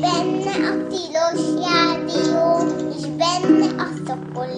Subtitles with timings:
[0.00, 4.48] benne a tilos rádió, és benne a szokol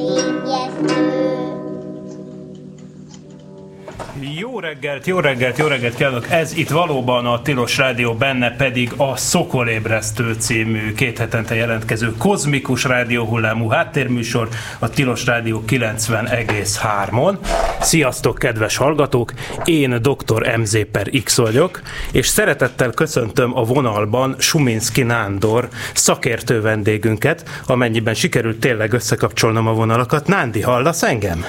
[4.22, 6.30] Jó reggelt, jó reggelt, jó reggelt kívánok!
[6.30, 12.84] Ez itt valóban a Tilos Rádió, benne pedig a Szokolébresztő című két hetente jelentkező kozmikus
[12.84, 14.48] rádióhullámú háttérműsor
[14.79, 17.38] a Tilos Rádió 90,3-on.
[17.80, 19.32] Sziasztok, kedves hallgatók!
[19.64, 20.57] Én dr.
[20.59, 21.82] MZ per X vagyok,
[22.12, 30.27] és szeretettel köszöntöm a vonalban Suminski Nándor szakértő vendégünket, amennyiben sikerült tényleg összekapcsolnom a vonalakat.
[30.27, 31.45] Nándi, hallasz engem?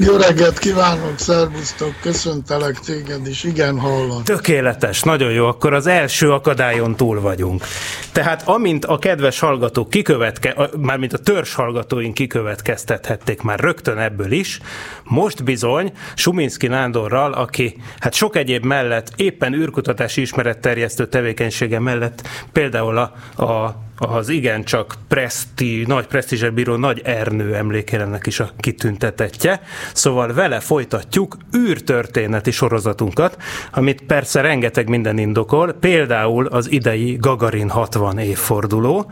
[0.00, 4.24] Jó reggelt kívánok, szervusztok, köszöntelek téged is, igen, hallom.
[4.24, 7.64] Tökéletes, nagyon jó, akkor az első akadályon túl vagyunk.
[8.12, 14.60] Tehát amint a kedves hallgatók kikövetke, mármint a törzs hallgatóink kikövetkeztethették már rögtön ebből is,
[15.04, 22.98] most bizony Suminski Nándorral, aki hát sok egyéb mellett éppen űrkutatási ismeretterjesztő tevékenysége mellett például
[22.98, 23.12] a,
[23.42, 29.60] a az igencsak preszti, nagy presztízsel bíró nagy Ernő emlékelemnek is a kitüntetetje.
[29.92, 33.36] Szóval vele folytatjuk űrtörténeti sorozatunkat,
[33.72, 39.10] amit persze rengeteg minden indokol, például az idei Gagarin 60 évforduló,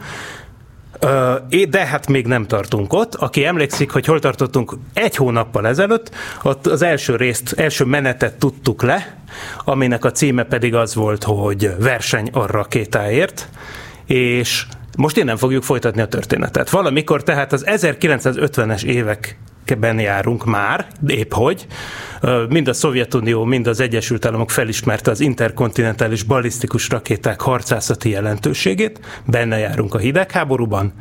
[1.68, 3.14] de hát még nem tartunk ott.
[3.14, 6.10] Aki emlékszik, hogy hol tartottunk egy hónappal ezelőtt,
[6.42, 9.16] ott az első részt, első menetet tudtuk le,
[9.64, 13.48] aminek a címe pedig az volt, hogy verseny a rakétáért,
[14.06, 16.70] és most innen fogjuk folytatni a történetet.
[16.70, 19.38] Valamikor tehát az 1950-es évek
[19.78, 21.66] ben járunk már, épp hogy.
[22.48, 29.58] Mind a Szovjetunió, mind az Egyesült Államok felismerte az interkontinentális balisztikus rakéták harcászati jelentőségét, benne
[29.58, 30.92] járunk a hidegháborúban,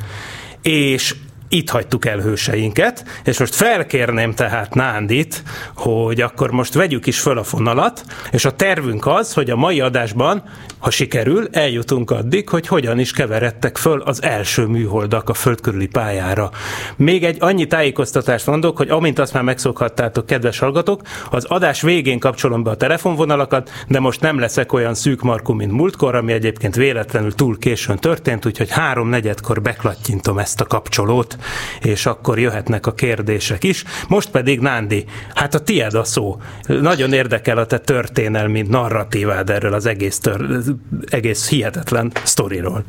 [0.61, 1.15] és
[1.49, 5.43] itt hagytuk el hőseinket, és most felkérném tehát Nándit,
[5.75, 9.81] hogy akkor most vegyük is föl a fonalat, és a tervünk az, hogy a mai
[9.81, 10.43] adásban,
[10.79, 15.87] ha sikerül, eljutunk addig, hogy hogyan is keveredtek föl az első műholdak a föld körüli
[15.87, 16.51] pályára.
[16.95, 22.19] Még egy annyi tájékoztatást mondok, hogy amint azt már megszokhattátok, kedves hallgatók, az adás végén
[22.19, 26.75] kapcsolom be a telefonvonalakat, de most nem leszek olyan szűk markú, mint múltkor, ami egyébként
[26.75, 31.37] véletlenül túl későn történt, úgyhogy három-negyedkor beklattyintom ezt a kapcsolót
[31.81, 33.83] és akkor jöhetnek a kérdések is.
[34.07, 36.41] Most pedig, Nándi, hát a tied a szó.
[36.67, 40.61] Nagyon érdekel a te történelmi narratívád erről az egész, tör,
[41.09, 42.83] egész hihetetlen sztoriról.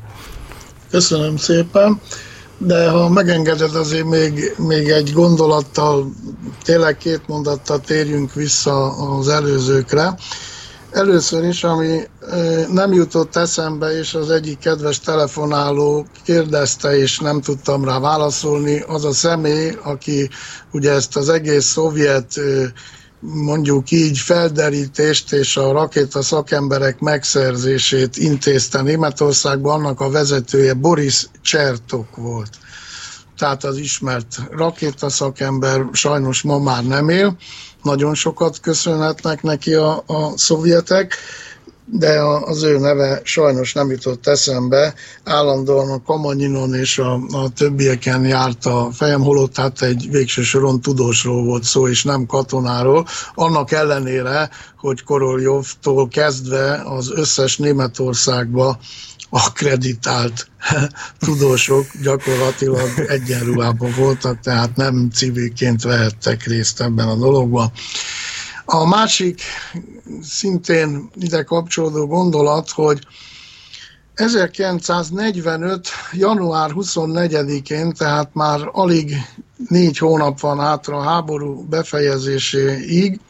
[0.91, 2.01] Köszönöm szépen,
[2.59, 6.13] de ha megengeded azért még, még egy gondolattal,
[6.63, 10.15] tényleg két mondattal térjünk vissza az előzőkre.
[10.91, 12.01] Először is, ami
[12.73, 19.05] nem jutott eszembe, és az egyik kedves telefonáló kérdezte, és nem tudtam rá válaszolni, az
[19.05, 20.29] a személy, aki
[20.73, 22.41] ugye ezt az egész szovjet
[23.21, 32.17] mondjuk így felderítést és a rakéta szakemberek megszerzését intézte Németországban, annak a vezetője Boris Csertok
[32.17, 32.51] volt.
[33.39, 37.37] Tehát az ismert rakétaszakember sajnos ma már nem él,
[37.83, 41.17] nagyon sokat köszönhetnek neki a, a szovjetek,
[41.93, 44.95] de az ő neve sajnos nem jutott eszembe.
[45.25, 50.81] Állandóan a Kamanyinon és a, a többieken járt a fejem, holott hát egy végső soron
[50.81, 53.07] tudósról volt szó, és nem katonáról.
[53.35, 58.79] Annak ellenére, hogy Koroljovtól kezdve az összes Németországba
[59.31, 60.51] akreditált
[61.27, 67.73] tudósok gyakorlatilag egyenruhában voltak, tehát nem civilként vehettek részt ebben a dologban.
[68.65, 69.43] A másik
[70.23, 73.07] szintén ide kapcsolódó gondolat, hogy
[74.15, 75.89] 1945.
[76.13, 79.15] január 24-én, tehát már alig
[79.69, 83.21] négy hónap van hátra a háború befejezéséig,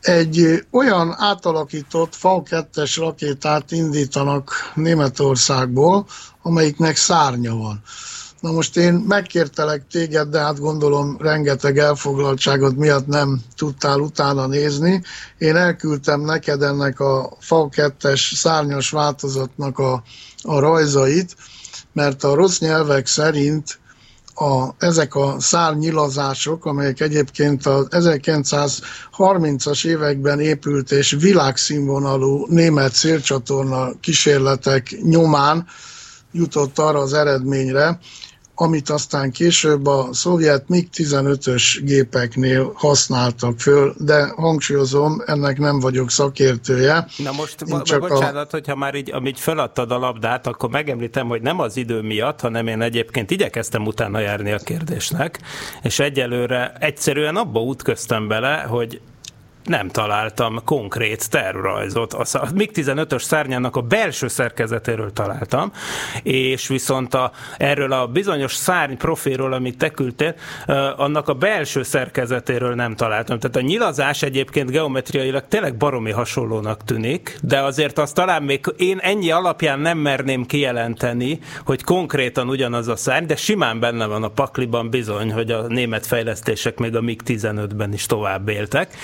[0.00, 6.06] egy olyan átalakított FAU-2-es rakétát indítanak Németországból,
[6.42, 7.82] amelyiknek szárnya van.
[8.40, 15.02] Na most én megkértelek téged, de hát gondolom rengeteg elfoglaltságot miatt nem tudtál utána nézni.
[15.38, 20.02] Én elküldtem neked ennek a FAU-2-es szárnyas változatnak a,
[20.42, 21.36] a rajzait,
[21.92, 23.78] mert a rossz nyelvek szerint
[24.40, 34.96] a, ezek a szárnyilazások, amelyek egyébként az 1930-as években épült és világszínvonalú német szélcsatorna kísérletek
[35.02, 35.66] nyomán
[36.32, 37.98] jutott arra az eredményre,
[38.60, 47.06] amit aztán később a szovjet MiG-15-ös gépeknél használtak föl, de hangsúlyozom, ennek nem vagyok szakértője.
[47.16, 48.56] Na most, Én csak bocsánat, a...
[48.56, 52.66] hogyha már így, amit feladtad a labdát, akkor megemlítem, hogy nem az idő miatt, hanem
[52.66, 55.40] én egyébként igyekeztem utána járni a kérdésnek,
[55.82, 59.00] és egyelőre egyszerűen abba útköztem bele, hogy
[59.68, 62.12] nem találtam konkrét tervrajzot.
[62.12, 65.72] A MiG-15-ös szárnyának a belső szerkezetéről találtam,
[66.22, 70.34] és viszont a, erről a bizonyos szárny profilról, amit te küldtél,
[70.96, 73.38] annak a belső szerkezetéről nem találtam.
[73.38, 78.98] Tehát a nyilazás egyébként geometriailag tényleg baromi hasonlónak tűnik, de azért azt talán még én
[78.98, 84.28] ennyi alapján nem merném kijelenteni, hogy konkrétan ugyanaz a szárny, de simán benne van a
[84.28, 88.94] pakliban bizony, hogy a német fejlesztések még a MiG-15-ben is tovább éltek.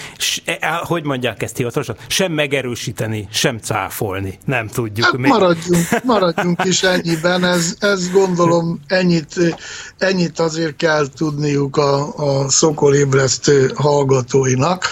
[0.60, 1.96] E, e, hogy mondják ezt hivatalosan?
[2.06, 4.38] Sem megerősíteni, sem cáfolni.
[4.44, 5.06] Nem tudjuk.
[5.06, 7.44] Hát maradjunk, maradjunk is ennyiben.
[7.44, 9.34] Ez, ez gondolom ennyit,
[9.98, 14.84] ennyit azért kell tudniuk a, a szokolébresztő hallgatóinak.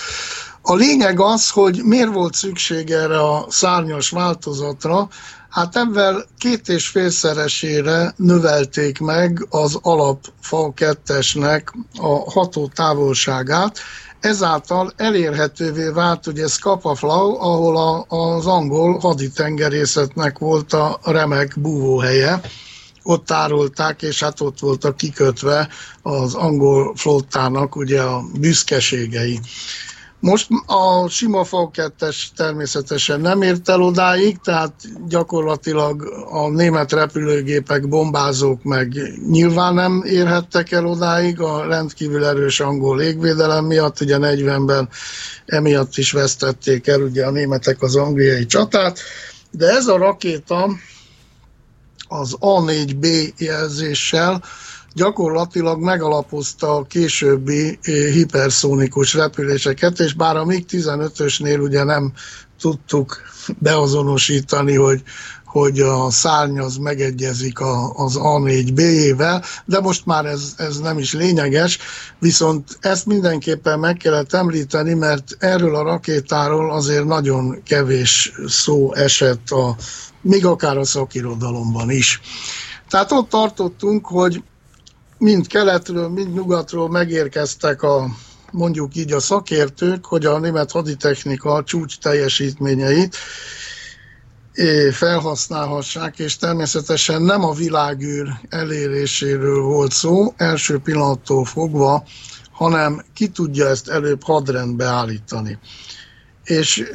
[0.63, 5.09] A lényeg az, hogy miért volt szükség erre a szárnyas változatra,
[5.51, 11.63] Hát ebben két és félszeresére növelték meg az alap FAL 2-esnek
[11.99, 13.79] a ható távolságát,
[14.21, 22.41] ezáltal elérhetővé vált ugye Scapaflau, ahol a, az angol haditengerészetnek volt a remek búvóhelye,
[23.03, 25.69] ott tárolták, és hát ott voltak kikötve
[26.03, 29.41] az angol flottának ugye a büszkeségei.
[30.21, 34.73] Most a sima Fal 2 természetesen nem ért el odáig, tehát
[35.09, 38.93] gyakorlatilag a német repülőgépek, bombázók meg
[39.31, 44.89] nyilván nem érhettek el odáig a rendkívül erős angol légvédelem miatt, ugye 40-ben
[45.47, 48.99] emiatt is vesztették el ugye a németek az angliai csatát,
[49.51, 50.71] de ez a rakéta
[52.09, 54.43] az A4B jelzéssel
[54.95, 62.13] gyakorlatilag megalapozta a későbbi eh, hiperszónikus repüléseket, és bár a MiG-15-ösnél ugye nem
[62.61, 63.21] tudtuk
[63.59, 65.03] beazonosítani, hogy,
[65.45, 71.13] hogy a szárny az megegyezik a, az A4B-jével, de most már ez, ez nem is
[71.13, 71.79] lényeges,
[72.19, 79.51] viszont ezt mindenképpen meg kellett említeni, mert erről a rakétáról azért nagyon kevés szó esett,
[79.51, 79.77] a,
[80.21, 82.21] még akár a szakirodalomban is.
[82.89, 84.43] Tehát ott tartottunk, hogy
[85.21, 88.07] mind keletről, mind nyugatról megérkeztek a
[88.51, 93.17] mondjuk így a szakértők, hogy a német haditechnika csúcs teljesítményeit
[94.93, 102.05] felhasználhassák, és természetesen nem a világűr eléréséről volt szó, első pillanattól fogva,
[102.51, 105.59] hanem ki tudja ezt előbb hadrendbe állítani
[106.51, 106.91] és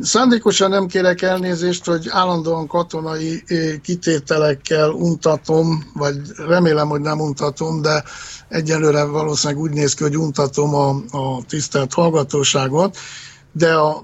[0.00, 3.42] szándékosan nem kérek elnézést, hogy állandóan katonai
[3.82, 8.04] kitételekkel untatom, vagy remélem, hogy nem untatom, de
[8.48, 12.96] egyelőre valószínűleg úgy néz ki, hogy untatom a, a tisztelt hallgatóságot,
[13.52, 14.02] de a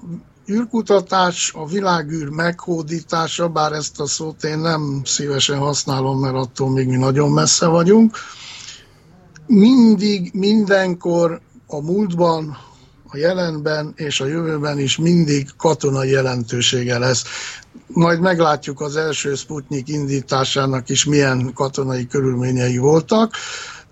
[0.51, 6.87] űrkutatás, a világűr meghódítása, bár ezt a szót én nem szívesen használom, mert attól még
[6.87, 8.17] mi nagyon messze vagyunk,
[9.47, 12.57] mindig, mindenkor a múltban,
[13.07, 17.23] a jelenben és a jövőben is mindig katonai jelentősége lesz.
[17.87, 23.33] Majd meglátjuk az első Sputnik indításának is milyen katonai körülményei voltak,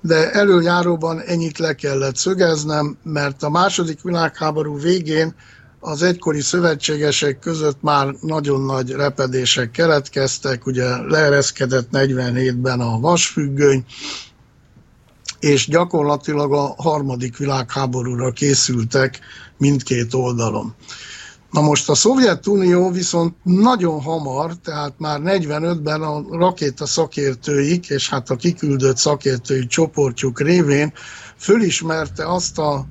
[0.01, 5.35] de előjáróban ennyit le kellett szögeznem, mert a második világháború végén
[5.79, 13.85] az egykori szövetségesek között már nagyon nagy repedések keletkeztek, ugye leereszkedett 47-ben a vasfüggöny,
[15.39, 19.19] és gyakorlatilag a harmadik világháborúra készültek
[19.57, 20.75] mindkét oldalon.
[21.51, 28.29] Na most a Szovjetunió viszont nagyon hamar, tehát már 45-ben a rakéta szakértőik, és hát
[28.29, 30.93] a kiküldött szakértői csoportjuk révén
[31.37, 32.85] fölismerte azt a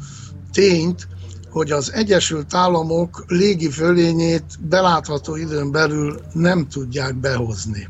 [0.53, 1.09] tényt,
[1.51, 7.89] hogy az Egyesült Államok légi fölényét belátható időn belül nem tudják behozni.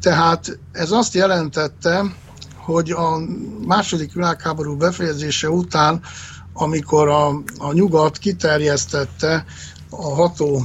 [0.00, 2.04] Tehát ez azt jelentette,
[2.70, 3.18] hogy a
[3.66, 6.02] második világháború befejezése után,
[6.52, 9.44] amikor a, a nyugat kiterjesztette
[9.90, 10.62] a ható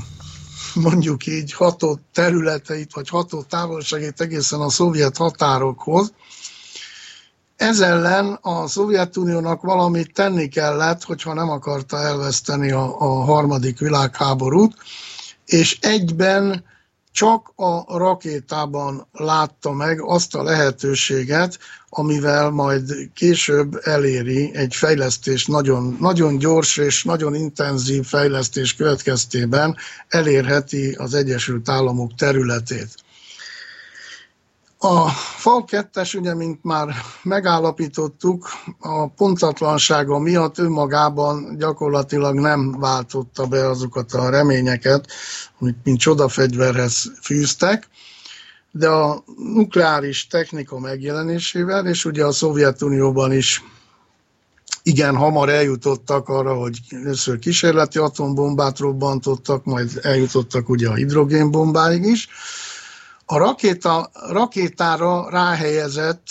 [0.74, 6.14] mondjuk így ható területeit, vagy ható távolságét egészen a szovjet határokhoz.
[7.56, 14.74] Ez ellen a Szovjetuniónak valamit tenni kellett, hogyha nem akarta elveszteni a, a harmadik világháborút,
[15.46, 16.64] és egyben
[17.16, 21.58] csak a rakétában látta meg azt a lehetőséget,
[21.90, 29.76] amivel majd később eléri egy fejlesztés nagyon, nagyon gyors és nagyon intenzív fejlesztés következtében
[30.08, 33.05] elérheti az Egyesült Államok területét.
[34.78, 38.48] A FAL 2 ugye, mint már megállapítottuk,
[38.80, 45.08] a pontatlansága miatt önmagában gyakorlatilag nem váltotta be azokat a reményeket,
[45.60, 47.90] amit mint csodafegyverhez fűztek,
[48.72, 53.64] de a nukleáris technika megjelenésével, és ugye a Szovjetunióban is
[54.84, 62.30] igen hamar eljutottak arra, hogy először kísérleti atombombát robbantottak, majd eljutottak ugye a hidrogénbombáig is.
[63.26, 66.26] A rakéta, rakétára ráhelyezett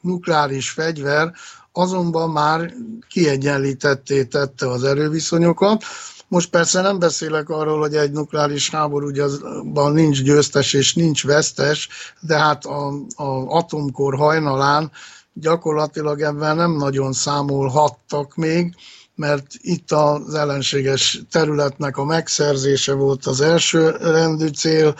[0.00, 1.32] nukleáris fegyver
[1.72, 2.72] azonban már
[3.08, 5.84] kiegyenlítetté tette az erőviszonyokat.
[6.28, 11.88] Most persze nem beszélek arról, hogy egy nukleáris háborúban nincs győztes és nincs vesztes,
[12.20, 14.90] de hát a, a atomkor hajnalán
[15.32, 18.74] gyakorlatilag ebben nem nagyon számolhattak még,
[19.14, 24.94] mert itt az ellenséges területnek a megszerzése volt az első rendű cél,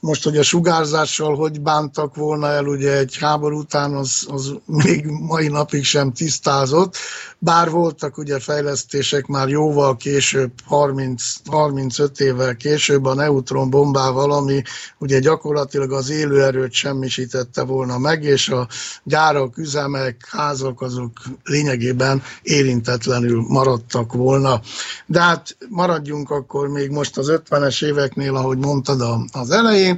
[0.00, 5.06] most, hogy a sugárzással hogy bántak volna el ugye egy háború után, az, az még
[5.06, 6.96] mai napig sem tisztázott,
[7.38, 14.62] bár voltak ugye fejlesztések már jóval később, 30, 35 évvel később a neutron bombával, ami
[14.98, 18.68] ugye gyakorlatilag az élőerőt semmisítette volna meg, és a
[19.02, 21.12] gyárak, üzemek, házak azok
[21.44, 24.60] lényegében érintetlenül maradtak volna.
[25.06, 29.02] De hát maradjunk akkor még most az 50-es éveknél, ahogy mondtad
[29.32, 29.89] az elején,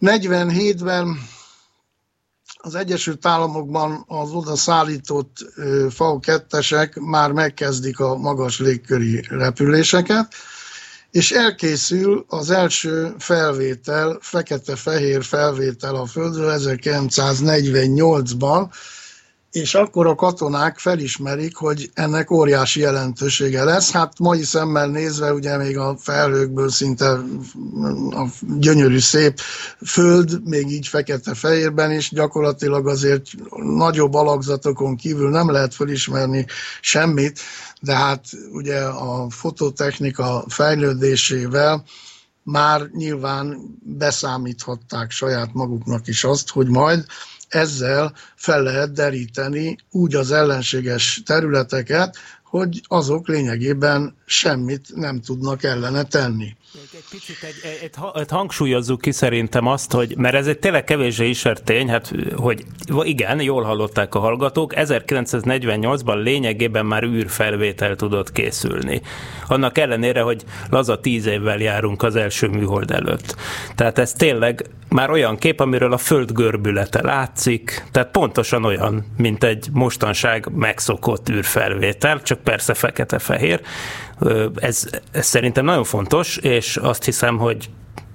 [0.00, 1.18] 47-ben
[2.62, 5.36] az Egyesült Államokban az oda szállított
[5.88, 10.34] FAU-2-esek már megkezdik a magas légköri repüléseket,
[11.10, 18.68] és elkészül az első felvétel, fekete-fehér felvétel a Földről 1948-ban,
[19.50, 23.90] és akkor a katonák felismerik, hogy ennek óriási jelentősége lesz.
[23.90, 27.08] Hát mai szemmel nézve ugye még a felhőkből szinte
[28.10, 28.26] a
[28.58, 29.40] gyönyörű szép
[29.86, 33.26] föld, még így fekete-fehérben is gyakorlatilag azért
[33.76, 36.46] nagyobb alakzatokon kívül nem lehet felismerni
[36.80, 37.40] semmit,
[37.80, 41.84] de hát ugye a fototechnika fejlődésével
[42.42, 47.04] már nyilván beszámíthatták saját maguknak is azt, hogy majd
[47.50, 56.02] ezzel fel lehet deríteni úgy az ellenséges területeket, hogy azok lényegében semmit nem tudnak ellene
[56.02, 56.56] tenni.
[56.74, 61.28] Egy picit egy, egy, egy, hangsúlyozzuk ki szerintem azt, hogy, mert ez egy tényleg kevésbé
[61.28, 62.64] ismert tény, hát, hogy
[63.02, 69.00] igen, jól hallották a hallgatók, 1948-ban lényegében már űrfelvétel tudott készülni.
[69.46, 73.36] Annak ellenére, hogy laza tíz évvel járunk az első műhold előtt.
[73.74, 79.44] Tehát ez tényleg már olyan kép, amiről a föld görbülete látszik, tehát pontosan olyan, mint
[79.44, 83.60] egy mostanság megszokott űrfelvétel, csak persze fekete-fehér.
[84.54, 87.70] Ez, ez szerintem nagyon fontos, és azt hiszem, hogy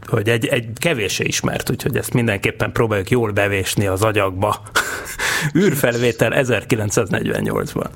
[0.08, 4.62] hogy egy, egy kevésé ismert, úgyhogy ezt mindenképpen próbáljuk jól bevésni az agyakba.
[5.58, 7.90] űrfelvétel 1948-ban.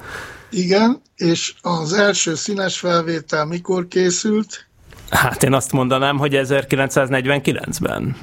[0.50, 4.68] Igen, és az első színes felvétel mikor készült?
[5.10, 8.16] Hát én azt mondanám, hogy 1949-ben.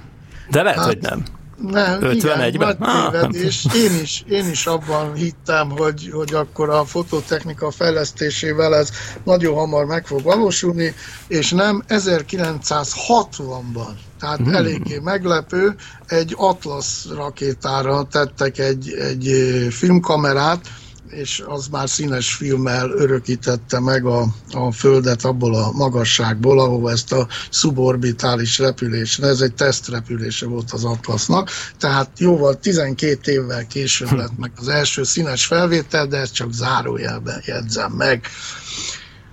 [0.50, 1.24] De lehet, hát, hogy nem.
[1.60, 2.76] Nem, 51-ben?
[2.78, 8.90] Ah, és én is, én is abban hittem, hogy, hogy akkor a fototechnika fejlesztésével ez
[9.24, 10.94] nagyon hamar meg fog valósulni,
[11.28, 13.88] és nem 1960-ban,
[14.20, 14.54] tehát hmm.
[14.54, 15.74] eléggé meglepő,
[16.06, 19.30] egy Atlas rakétára tettek egy, egy
[19.70, 20.68] filmkamerát,
[21.10, 27.12] és az már színes filmmel örökítette meg a, a Földet abból a magasságból, ahova ezt
[27.12, 34.38] a suborbitális repülés, ez egy tesztrepülése volt az Atlasnak, tehát jóval 12 évvel később lett
[34.38, 38.26] meg az első színes felvétel, de ezt csak zárójelben jegyzem meg.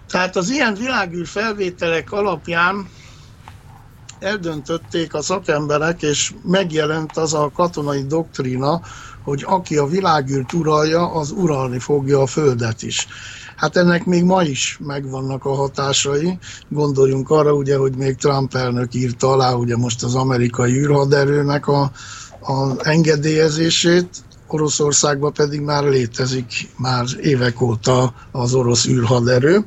[0.08, 2.88] Tehát az ilyen világűr felvételek alapján
[4.20, 8.82] eldöntötték a szakemberek, és megjelent az a katonai doktrína,
[9.24, 13.08] hogy aki a világűrt uralja, az uralni fogja a Földet is.
[13.56, 16.38] Hát ennek még ma is megvannak a hatásai.
[16.70, 21.82] Gondoljunk arra, ugye, hogy még Trump elnök írta alá ugye most az amerikai űrhaderőnek a,
[22.40, 24.08] a engedélyezését,
[24.48, 29.66] Oroszországban pedig már létezik már évek óta az orosz űrhaderő.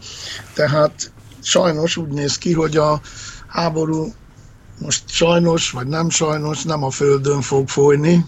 [0.54, 3.00] Tehát sajnos úgy néz ki, hogy a
[3.46, 4.12] háború
[4.78, 8.24] most sajnos, vagy nem sajnos, nem a Földön fog folyni,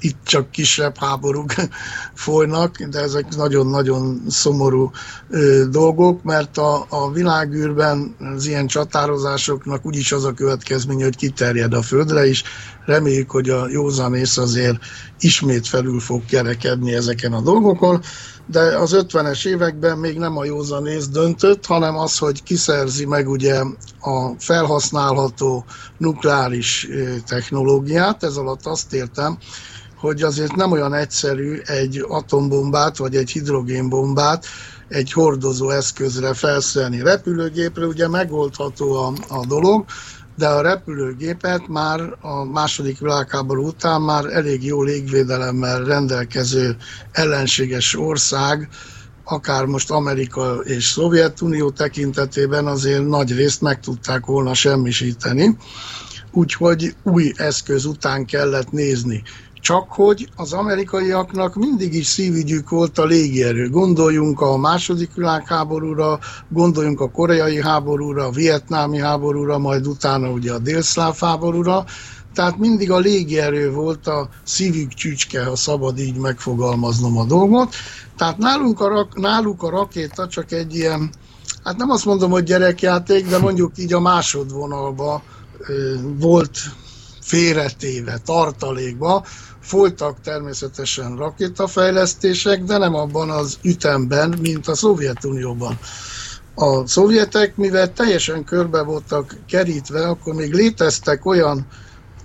[0.00, 1.54] itt csak kisebb háborúk
[2.14, 4.90] folynak, de ezek nagyon-nagyon szomorú
[5.30, 11.74] ö, dolgok, mert a, a világűrben az ilyen csatározásoknak úgyis az a következménye, hogy kiterjed
[11.74, 12.42] a földre is.
[12.84, 14.78] Reméljük, hogy a józanész azért
[15.20, 18.02] ismét felül fog kerekedni ezeken a dolgokon,
[18.50, 23.60] de az 50-es években még nem a józanész döntött, hanem az, hogy kiszerzi meg ugye
[24.00, 25.64] a felhasználható
[25.98, 26.88] nukleáris
[27.26, 28.22] technológiát.
[28.22, 29.38] Ez alatt azt értem,
[29.98, 34.46] hogy azért nem olyan egyszerű egy atombombát vagy egy hidrogénbombát
[34.88, 37.02] egy hordozó eszközre felszerelni.
[37.02, 39.84] Repülőgépre ugye megoldható a, a dolog,
[40.36, 46.76] de a repülőgépet már a második világháború után már elég jó légvédelemmel rendelkező
[47.12, 48.68] ellenséges ország
[49.30, 55.56] akár most Amerika és Szovjetunió tekintetében azért nagy részt meg tudták volna semmisíteni.
[56.32, 59.22] Úgyhogy új eszköz után kellett nézni.
[59.60, 63.68] Csak hogy az amerikaiaknak mindig is szívügyük volt a légierő.
[63.68, 70.58] Gondoljunk a második világháborúra, gondoljunk a koreai háborúra, a vietnámi háborúra, majd utána ugye a
[70.58, 71.84] délszláv háborúra.
[72.34, 77.74] Tehát mindig a légierő volt a szívük csücske, ha szabad így megfogalmaznom a dolgot.
[78.16, 81.10] Tehát nálunk a, náluk a rakéta csak egy ilyen,
[81.64, 85.22] hát nem azt mondom, hogy gyerekjáték, de mondjuk így a másodvonalba
[86.18, 86.58] volt
[87.20, 89.24] félretéve, tartalékba.
[89.68, 95.78] Folytak természetesen rakétafejlesztések, de nem abban az ütemben, mint a Szovjetunióban.
[96.54, 101.66] A szovjetek, mivel teljesen körbe voltak kerítve, akkor még léteztek olyan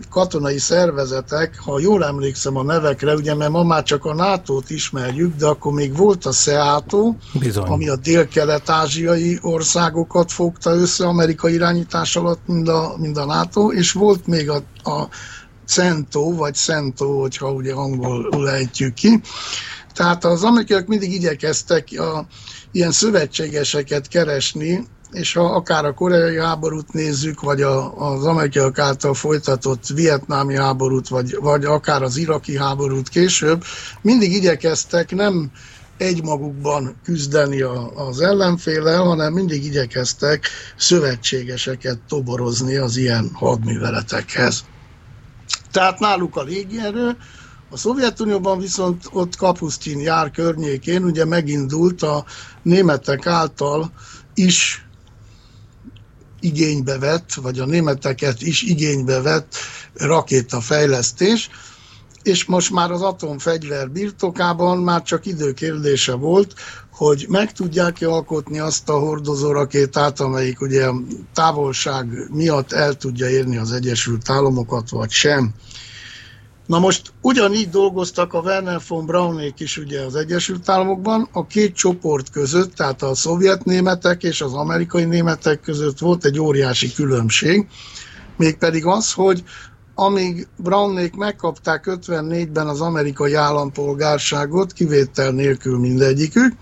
[0.10, 5.36] katonai szervezetek, ha jól emlékszem a nevekre, ugye mert ma már csak a NATO-t ismerjük,
[5.36, 7.68] de akkor még volt a SEATO, Bizony.
[7.68, 13.92] ami a dél-kelet-ázsiai országokat fogta össze amerikai irányítás alatt, mind a, mind a NATO, és
[13.92, 15.08] volt még a, a
[15.74, 19.22] CENTO, vagy CENTO, hogyha ugye angolul ejtjük ki.
[19.94, 22.26] Tehát az amerikaiak mindig igyekeztek a,
[22.72, 29.14] ilyen szövetségeseket keresni, és ha akár a koreai háborút nézzük, vagy a, az amerikaiak által
[29.14, 33.64] folytatott vietnámi háborút, vagy, vagy akár az iraki háborút később,
[34.02, 35.52] mindig igyekeztek nem
[35.98, 44.64] egymagukban küzdeni a, az ellenfélel, hanem mindig igyekeztek szövetségeseket toborozni az ilyen hadműveletekhez.
[45.74, 47.18] Tehát náluk a légierő,
[47.70, 52.26] a Szovjetunióban viszont ott Kapusztin jár környékén ugye megindult a
[52.62, 53.92] németek által
[54.34, 54.86] is
[56.40, 59.56] igénybe vett, vagy a németeket is igénybe vett
[59.94, 61.50] rakétafejlesztés,
[62.24, 66.54] és most már az atomfegyver birtokában már csak időkérdése volt,
[66.96, 70.90] hogy meg tudják-e alkotni azt a hordozó rakétát, amelyik ugye
[71.34, 75.54] távolság miatt el tudja érni az Egyesült Államokat, vagy sem.
[76.66, 81.76] Na most ugyanígy dolgoztak a Werner von Braunék is ugye az Egyesült Államokban, a két
[81.76, 87.68] csoport között, tehát a szovjet németek és az amerikai németek között volt egy óriási különbség,
[88.38, 89.44] mégpedig az, hogy
[89.96, 96.54] amíg Brownék megkapták 54-ben az amerikai állampolgárságot, kivétel nélkül mindegyikük,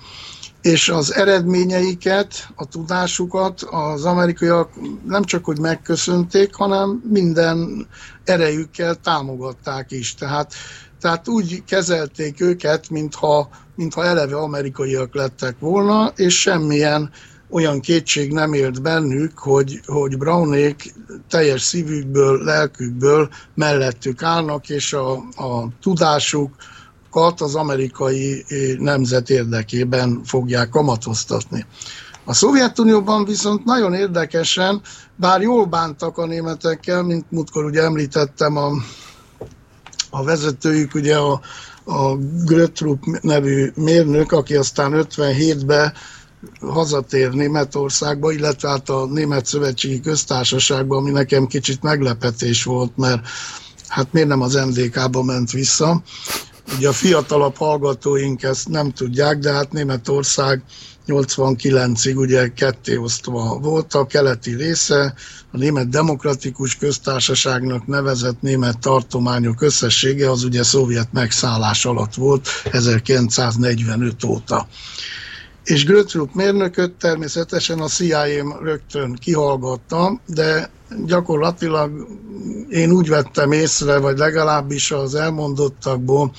[0.61, 4.69] és az eredményeiket, a tudásukat az amerikaiak
[5.05, 7.87] nem csak hogy megköszönték, hanem minden
[8.23, 10.15] erejükkel támogatták is.
[10.15, 10.53] Tehát,
[10.99, 17.11] tehát úgy kezelték őket, mintha, mintha eleve amerikaiak lettek volna, és semmilyen
[17.49, 20.93] olyan kétség nem élt bennük, hogy, hogy Brownék
[21.29, 26.55] teljes szívükből, lelkükből mellettük állnak, és a, a tudásuk,
[27.15, 31.65] az amerikai eh, nemzet érdekében fogják kamatoztatni.
[32.25, 34.81] A Szovjetunióban viszont nagyon érdekesen,
[35.15, 38.71] bár jól bántak a németekkel, mint múltkor ugye említettem a,
[40.09, 41.41] a vezetőjük, ugye a,
[41.85, 45.93] a Grötrup nevű mérnök, aki aztán 57-ben
[46.61, 53.27] hazatér Németországba, illetve hát a Német Szövetségi Köztársaságba, ami nekem kicsit meglepetés volt, mert
[53.87, 56.01] hát miért nem az NDK-ba ment vissza.
[56.77, 60.63] Ugye a fiatalabb hallgatóink ezt nem tudják, de hát Németország
[61.07, 65.13] 89-ig ugye ketté osztva volt a keleti része,
[65.51, 74.23] a Német Demokratikus Köztársaságnak nevezett német tartományok összessége az ugye szovjet megszállás alatt volt 1945
[74.23, 74.67] óta.
[75.63, 78.23] És Grötrup mérnököt természetesen a cia
[78.61, 80.69] rögtön kihallgatta, de
[81.05, 82.07] gyakorlatilag
[82.69, 86.31] én úgy vettem észre, vagy legalábbis az elmondottakból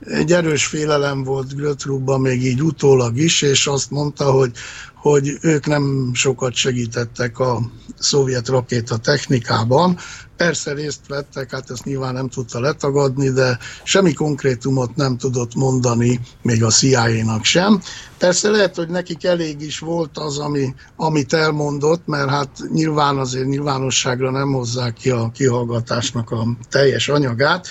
[0.00, 4.50] egy erős félelem volt Grötrubban még így utólag is, és azt mondta, hogy,
[4.94, 7.60] hogy ők nem sokat segítettek a
[7.98, 9.98] szovjet rakéta technikában.
[10.42, 16.20] Persze részt vettek, hát ezt nyilván nem tudta letagadni, de semmi konkrétumot nem tudott mondani,
[16.42, 17.80] még a CIA-nak sem.
[18.18, 23.46] Persze lehet, hogy nekik elég is volt az, ami, amit elmondott, mert hát nyilván azért
[23.46, 27.66] nyilvánosságra nem hozzák ki a kihallgatásnak a teljes anyagát,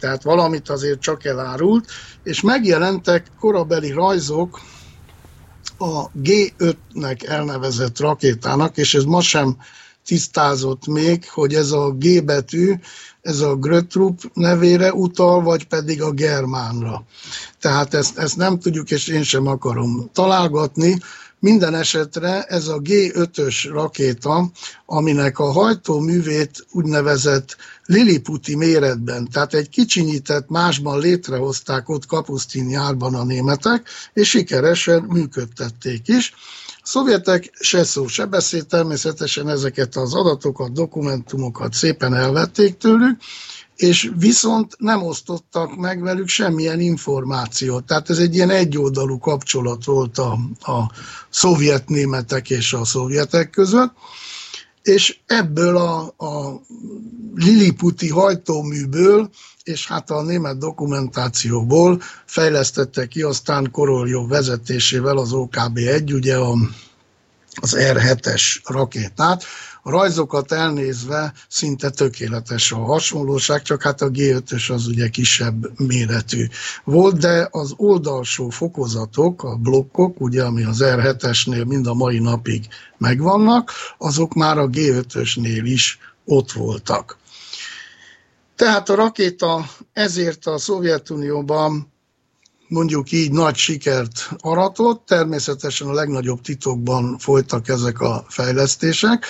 [0.00, 1.90] tehát valamit azért csak elárult,
[2.22, 4.60] és megjelentek korabeli rajzok
[5.78, 9.56] a G5-nek elnevezett rakétának, és ez ma sem
[10.06, 12.74] tisztázott még, hogy ez a G betű,
[13.22, 17.04] ez a Grötrup nevére utal, vagy pedig a Germánra.
[17.60, 20.98] Tehát ezt, ezt nem tudjuk, és én sem akarom találgatni.
[21.38, 24.50] Minden esetre ez a G5-ös rakéta,
[24.86, 33.24] aminek a hajtóművét úgynevezett Liliputi méretben, tehát egy kicsinyített másban létrehozták ott Kapusztin járban a
[33.24, 36.34] németek, és sikeresen működtették is.
[36.86, 43.20] Szovjetek se szó, se beszél, természetesen ezeket az adatokat, dokumentumokat szépen elvették tőlük,
[43.76, 47.84] és viszont nem osztottak meg velük semmilyen információt.
[47.84, 50.32] Tehát ez egy ilyen egyoldalú kapcsolat volt a,
[50.72, 50.90] a
[51.30, 53.92] szovjet németek és a szovjetek között,
[54.82, 56.60] és ebből a, a
[57.34, 59.30] Liliputi hajtóműből,
[59.66, 66.54] és hát a német dokumentációból fejlesztette ki aztán Koroljov vezetésével az OKB-1, ugye a,
[67.60, 69.44] az R7-es rakétát,
[69.82, 76.46] a rajzokat elnézve szinte tökéletes a hasonlóság, csak hát a G5-ös az ugye kisebb méretű
[76.84, 82.66] volt, de az oldalsó fokozatok, a blokkok, ugye ami az R7-esnél mind a mai napig
[82.98, 87.18] megvannak, azok már a G5-ösnél is ott voltak.
[88.56, 91.92] Tehát a rakéta ezért a Szovjetunióban
[92.68, 99.26] mondjuk így nagy sikert aratott, természetesen a legnagyobb titokban folytak ezek a fejlesztések,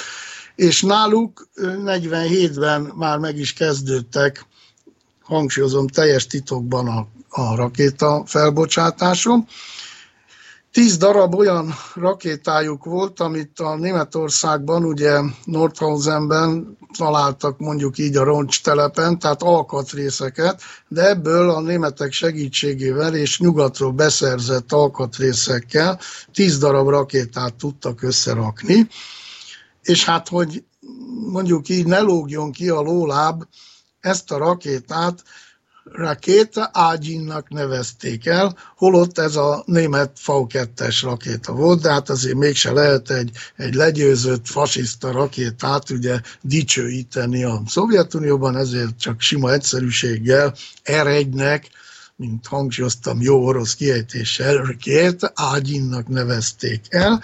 [0.55, 4.47] és náluk 47-ben már meg is kezdődtek,
[5.23, 9.47] hangsúlyozom, teljes titokban a, a rakéta felbocsátásom.
[10.77, 19.19] Tíz darab olyan rakétájuk volt, amit a Németországban, ugye Nordhausenben találtak mondjuk így a roncstelepen,
[19.19, 26.01] tehát alkatrészeket, de ebből a németek segítségével és nyugatról beszerzett alkatrészekkel
[26.33, 28.89] tíz darab rakétát tudtak összerakni.
[29.83, 30.65] És hát, hogy
[31.31, 33.43] mondjuk így ne lógjon ki a lóláb,
[34.01, 35.23] ezt a rakétát
[35.93, 42.73] rakéta Ágyinnak nevezték el, holott ez a német V2-es rakéta volt, de hát azért mégse
[42.73, 51.63] lehet egy, egy legyőzött fasiszta rakétát ugye dicsőíteni a Szovjetunióban, ezért csak sima egyszerűséggel R1-nek,
[52.17, 57.23] mint hangsúlyoztam, jó orosz kiejtéssel, rakéta Ágyinnak nevezték el,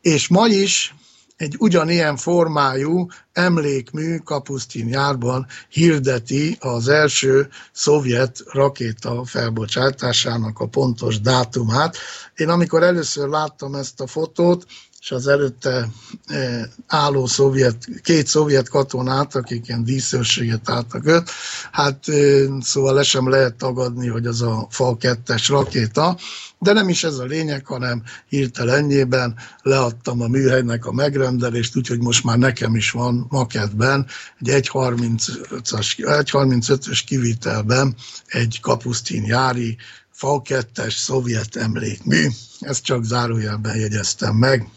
[0.00, 0.94] és ma is
[1.36, 11.96] egy ugyanilyen formájú emlékmű Kapusztin járban hirdeti az első szovjet rakéta felbocsátásának a pontos dátumát.
[12.36, 14.66] Én amikor először láttam ezt a fotót,
[15.02, 15.88] és az előtte
[16.26, 21.30] e, álló szovjet, két szovjet katonát, akik ilyen díszőrséget álltak öt,
[21.72, 22.12] hát e,
[22.60, 26.16] szóval le sem lehet tagadni, hogy az a FA 2-es rakéta,
[26.58, 32.24] de nem is ez a lényeg, hanem hirtelenjében leadtam a műhelynek a megrendelést, úgyhogy most
[32.24, 34.06] már nekem is van maketben
[34.40, 39.76] egy 1.35-ös kivitelben egy kapusztin jári
[40.10, 42.26] FA 2-es szovjet emlékmű.
[42.60, 44.68] Ezt csak zárójelben jegyeztem meg.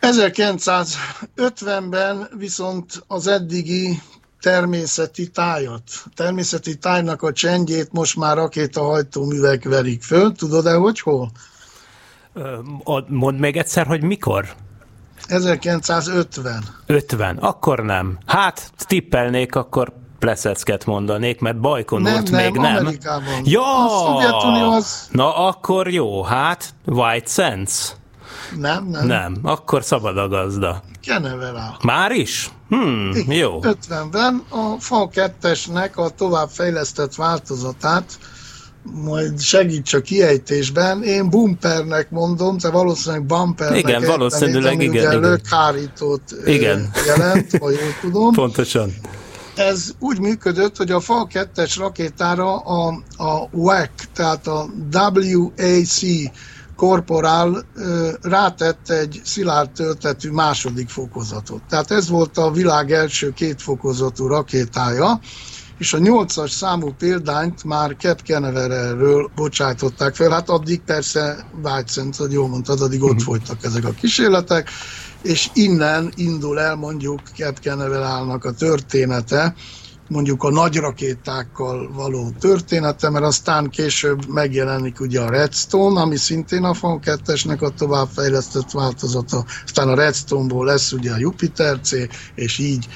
[0.00, 4.02] 1950-ben viszont az eddigi
[4.40, 5.82] természeti tájat,
[6.14, 10.32] természeti tájnak a csendjét most már rakétahajtóművek verik föl.
[10.32, 11.30] Tudod-e, hogy hol?
[13.08, 14.54] Mondd még egyszer, hogy mikor?
[15.26, 16.64] 1950.
[16.86, 18.18] 50, akkor nem.
[18.26, 22.76] Hát, tippelnék, akkor Pleszecket mondanék, mert Bajkonurt nem, még nem.
[22.76, 23.42] Amerikában.
[23.44, 24.74] Ja!
[24.74, 25.08] Az...
[25.10, 27.98] Na akkor jó, hát White Sense.
[28.56, 29.06] Nem, nem.
[29.06, 30.82] Nem, akkor szabad a gazda.
[31.02, 31.76] Keneverá.
[31.82, 32.50] Már is?
[32.68, 33.58] Hmm, jó.
[33.62, 38.18] 50-ben a FA 2-esnek a továbbfejlesztett változatát
[38.82, 41.02] majd segíts a kiejtésben.
[41.02, 44.94] Én bumpernek mondom, te valószínűleg bumpernek Igen, valószínűleg igen.
[44.94, 45.20] igen.
[45.20, 46.90] lökhárítót igen.
[47.06, 48.32] jelent, ha jól tudom.
[48.32, 48.90] Pontosan.
[49.54, 56.02] Ez úgy működött, hogy a FA 2-es rakétára a, a WAC, tehát a WAC
[56.80, 57.64] korporál
[58.22, 61.62] rátett egy szilárd töltetű második fokozatot.
[61.68, 65.20] Tehát ez volt a világ első kétfokozatú rakétája,
[65.78, 70.30] és a nyolcas számú példányt már Cap Canaveralről bocsájtották fel.
[70.30, 73.22] Hát addig persze, Vágyszent, hogy jól mondtad, addig ott mhm.
[73.22, 74.70] folytak ezek a kísérletek,
[75.22, 79.54] és innen indul el mondjuk Cap Canaveralnak a története,
[80.10, 86.64] mondjuk a nagy rakétákkal való története, mert aztán később megjelenik ugye a Redstone, ami szintén
[86.64, 91.92] a FON 2-esnek a továbbfejlesztett változata, aztán a Redstone-ból lesz ugye a Jupiter C,
[92.34, 92.88] és így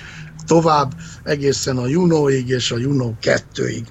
[0.47, 3.85] tovább egészen a Juno-ig és a Juno 2-ig.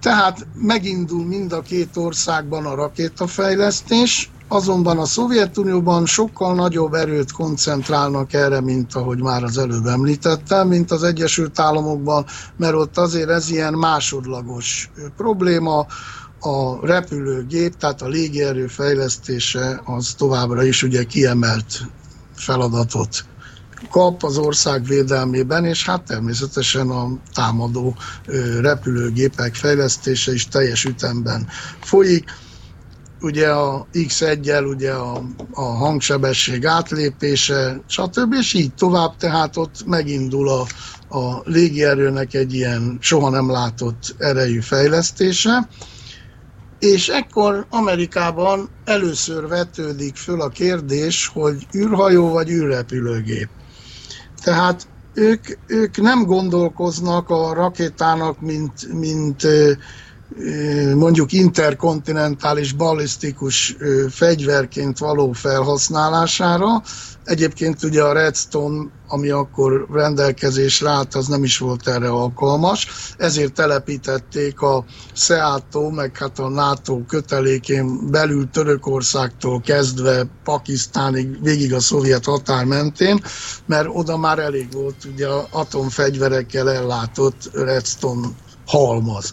[0.00, 8.32] Tehát megindul mind a két országban a rakétafejlesztés, azonban a Szovjetunióban sokkal nagyobb erőt koncentrálnak
[8.32, 12.24] erre, mint ahogy már az előbb említettem, mint az Egyesült Államokban,
[12.56, 15.86] mert ott azért ez ilyen másodlagos probléma,
[16.40, 21.80] a repülőgép, tehát a légierő fejlesztése az továbbra is ugye kiemelt
[22.34, 23.24] feladatot
[23.90, 27.96] kap az ország védelmében, és hát természetesen a támadó
[28.60, 31.46] repülőgépek fejlesztése is teljes ütemben
[31.80, 32.30] folyik.
[33.20, 38.32] Ugye a X1-jel ugye a, a hangsebesség átlépése, stb.
[38.32, 40.66] és így tovább, tehát ott megindul a,
[41.18, 45.68] a légierőnek egy ilyen soha nem látott erejű fejlesztése.
[46.78, 53.48] És ekkor Amerikában először vetődik föl a kérdés, hogy űrhajó vagy űrrepülőgép.
[54.42, 59.46] Tehát ők, ők nem gondolkoznak a rakétának, mint, mint
[60.94, 63.76] mondjuk interkontinentális ballisztikus
[64.10, 66.82] fegyverként való felhasználására.
[67.24, 72.86] Egyébként ugye a Redstone, ami akkor rendelkezésre állt, az nem is volt erre alkalmas,
[73.18, 81.80] ezért telepítették a SEATO, meg hát a NATO kötelékén belül Törökországtól kezdve Pakisztánig, végig a
[81.80, 83.22] szovjet határ mentén,
[83.66, 88.28] mert oda már elég volt ugye atomfegyverekkel ellátott Redstone
[88.66, 89.32] halmaz.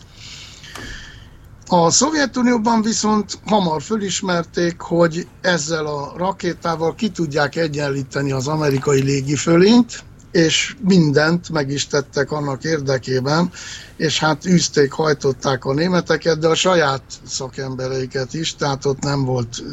[1.68, 10.04] A Szovjetunióban viszont hamar fölismerték, hogy ezzel a rakétával ki tudják egyenlíteni az amerikai légifölényt,
[10.32, 13.52] és mindent meg is tettek annak érdekében,
[13.98, 19.64] és hát űzték, hajtották a németeket, de a saját szakembereiket is, tehát ott nem volt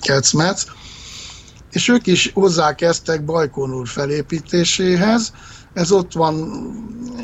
[0.00, 0.64] kecmec,
[1.70, 5.32] és ők is hozzákezdtek Bajkonur felépítéséhez,
[5.74, 6.34] ez ott van,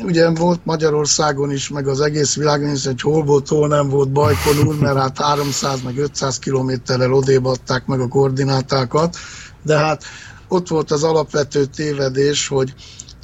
[0.03, 4.11] ugye volt Magyarországon is, meg az egész világon is, hogy hol volt, hol nem volt
[4.11, 9.15] Bajkonur, mert hát 300 meg 500 kilométerrel odébb adták meg a koordinátákat,
[9.63, 10.03] de hát
[10.47, 12.73] ott volt az alapvető tévedés, hogy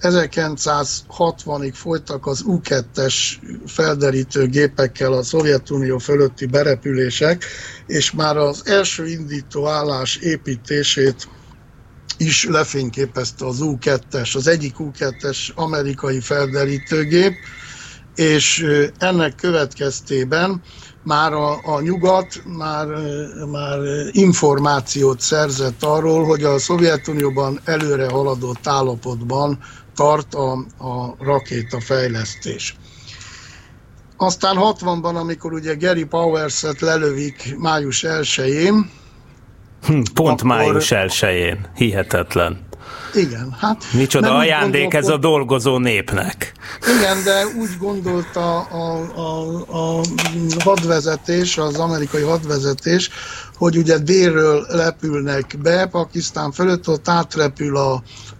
[0.01, 3.13] 1960-ig folytak az U-2-es
[3.65, 7.45] felderítő gépekkel a Szovjetunió fölötti berepülések,
[7.87, 11.27] és már az első indító állás építését
[12.17, 17.33] is lefényképezte az U-2-es, az egyik U-2-es amerikai felderítőgép,
[18.15, 18.65] és
[18.97, 20.61] ennek következtében
[21.03, 22.87] már a, a nyugat már,
[23.51, 23.79] már
[24.11, 29.59] információt szerzett arról, hogy a Szovjetunióban előre haladott állapotban
[29.95, 32.75] tart a, a rakétafejlesztés.
[34.17, 38.89] Aztán 60-ban, amikor ugye Gary Powers-et lelövik május 1-én,
[39.85, 40.45] Hm, pont akkor...
[40.45, 41.65] május 1-én.
[41.75, 42.66] Hihetetlen.
[43.13, 43.83] Igen, hát...
[43.93, 46.51] Micsoda ajándék ez a dolgozó népnek.
[46.99, 50.01] Igen, de úgy gondolta a, a, a
[50.63, 53.09] hadvezetés, az amerikai hadvezetés,
[53.57, 57.93] hogy ugye délről lepülnek be, Pakisztán fölött, ott átrepül a,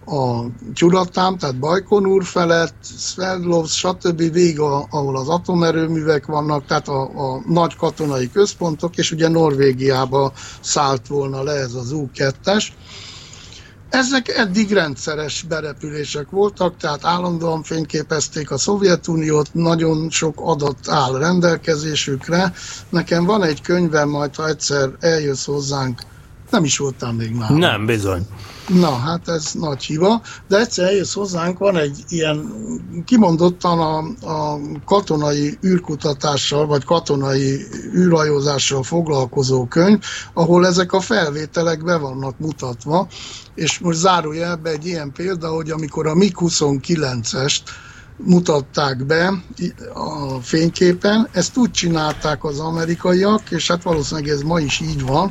[0.04, 4.32] a Tyuratám, tehát Bajkonur felett, Sverdlovsk, stb.
[4.32, 11.06] végig, ahol az atomerőművek vannak, tehát a, a nagy katonai központok, és ugye Norvégiába szállt
[11.06, 12.66] volna le ez az U-2-es.
[13.88, 22.52] Ezek eddig rendszeres berepülések voltak, tehát állandóan fényképezték a Szovjetuniót, nagyon sok adat áll rendelkezésükre.
[22.88, 26.00] Nekem van egy könyvem, majd ha egyszer eljössz hozzánk,
[26.50, 27.50] nem is voltam még már.
[27.50, 28.26] Nem, bizony.
[28.68, 32.52] Na, hát ez nagy hiba, de egyszer eljössz hozzánk, van egy ilyen
[33.04, 33.98] kimondottan a,
[34.32, 39.98] a katonai űrkutatással, vagy katonai űrhajózással foglalkozó könyv,
[40.32, 43.08] ahol ezek a felvételek be vannak mutatva,
[43.54, 47.60] és most zárójelbe egy ilyen példa, hogy amikor a MiG-29-est
[48.16, 49.42] mutatták be
[49.94, 55.30] a fényképen, ezt úgy csinálták az amerikaiak, és hát valószínűleg ez ma is így van,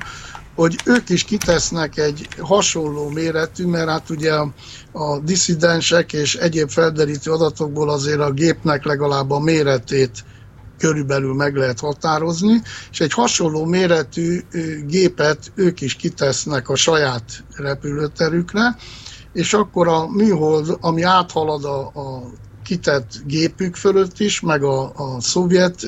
[0.57, 4.53] hogy ők is kitesznek egy hasonló méretű, mert hát ugye a,
[4.91, 10.23] a diszidensek és egyéb felderítő adatokból azért a gépnek legalább a méretét
[10.77, 14.39] körülbelül meg lehet határozni, és egy hasonló méretű
[14.85, 17.23] gépet ők is kitesznek a saját
[17.55, 18.75] repülőterükre,
[19.33, 22.31] és akkor a műhold, ami áthalad a, a
[22.67, 25.87] kitett gépük fölött is, meg a, a szovjet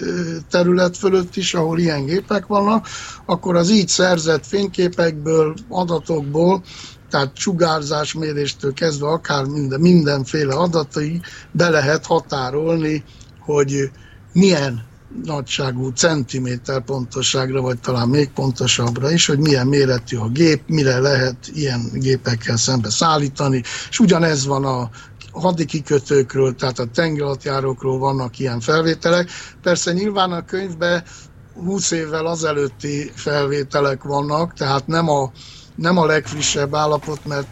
[0.50, 2.88] terület fölött is, ahol ilyen gépek vannak,
[3.26, 6.64] akkor az így szerzett fényképekből, adatokból,
[7.10, 13.04] tehát sugárzásméréstől kezdve akár minden, mindenféle adatai be lehet határolni,
[13.40, 13.92] hogy
[14.34, 14.88] milyen
[15.24, 21.38] nagyságú centiméter pontosságra, vagy talán még pontosabbra is, hogy milyen méretű a gép, mire lehet
[21.54, 24.90] ilyen gépekkel szembe szállítani, és ugyanez van a
[25.32, 29.30] hadikikötőkről, tehát a tengeralattjárókról vannak ilyen felvételek.
[29.62, 31.04] Persze nyilván a könyvben
[31.54, 35.32] 20 évvel azelőtti felvételek vannak, tehát nem a,
[35.76, 37.48] nem a legfrissebb állapot, mert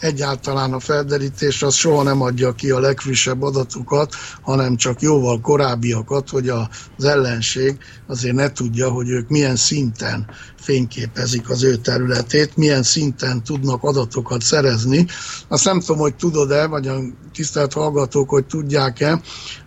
[0.00, 6.28] egyáltalán a felderítés az soha nem adja ki a legfrissebb adatokat, hanem csak jóval korábbiakat,
[6.28, 10.26] hogy az ellenség azért ne tudja, hogy ők milyen szinten
[10.60, 15.06] fényképezik az ő területét, milyen szinten tudnak adatokat szerezni.
[15.48, 16.98] Azt nem tudom, hogy tudod-e, vagy a
[17.32, 19.20] tisztelt hallgatók, hogy tudják-e,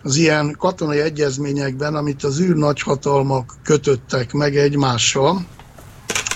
[0.04, 5.46] az ilyen katonai egyezményekben, amit az űrnagyhatalmak kötöttek meg egymással,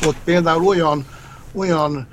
[0.05, 1.05] ott például olyan,
[1.53, 2.07] olyan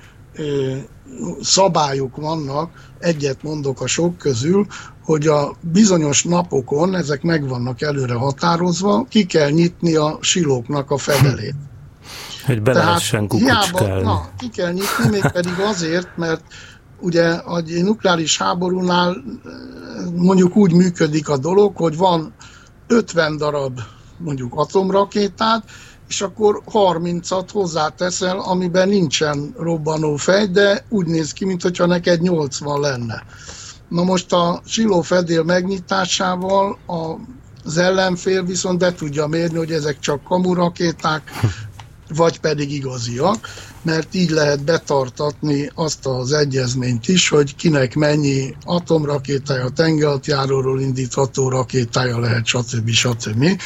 [1.41, 4.67] szabályok vannak, egyet mondok a sok közül,
[5.05, 10.99] hogy a bizonyos napokon, ezek meg vannak előre határozva, ki kell nyitni a silóknak a
[10.99, 11.55] fedelét.
[12.47, 14.03] Hogy be lehessen kukucskálni.
[14.03, 16.43] Na, ki kell nyitni, mégpedig azért, mert
[17.01, 19.25] ugye egy nukleáris háborúnál
[20.17, 22.35] mondjuk úgy működik a dolog, hogy van
[22.87, 23.81] 50 darab
[24.19, 25.65] mondjuk atomrakétát,
[26.09, 32.81] és akkor 30-at hozzáteszel, amiben nincsen robbanó fej, de úgy néz ki, mintha neked 80
[32.81, 33.23] lenne.
[33.89, 37.15] Na most a siló fedél megnyitásával a,
[37.65, 41.31] az ellenfél viszont be tudja mérni, hogy ezek csak kamurakéták,
[42.09, 43.49] vagy pedig igaziak,
[43.83, 52.19] mert így lehet betartatni azt az egyezményt is, hogy kinek mennyi atomrakétája, tengeralattjáróról indítható rakétája
[52.19, 52.91] lehet, stb.
[52.91, 53.61] stb.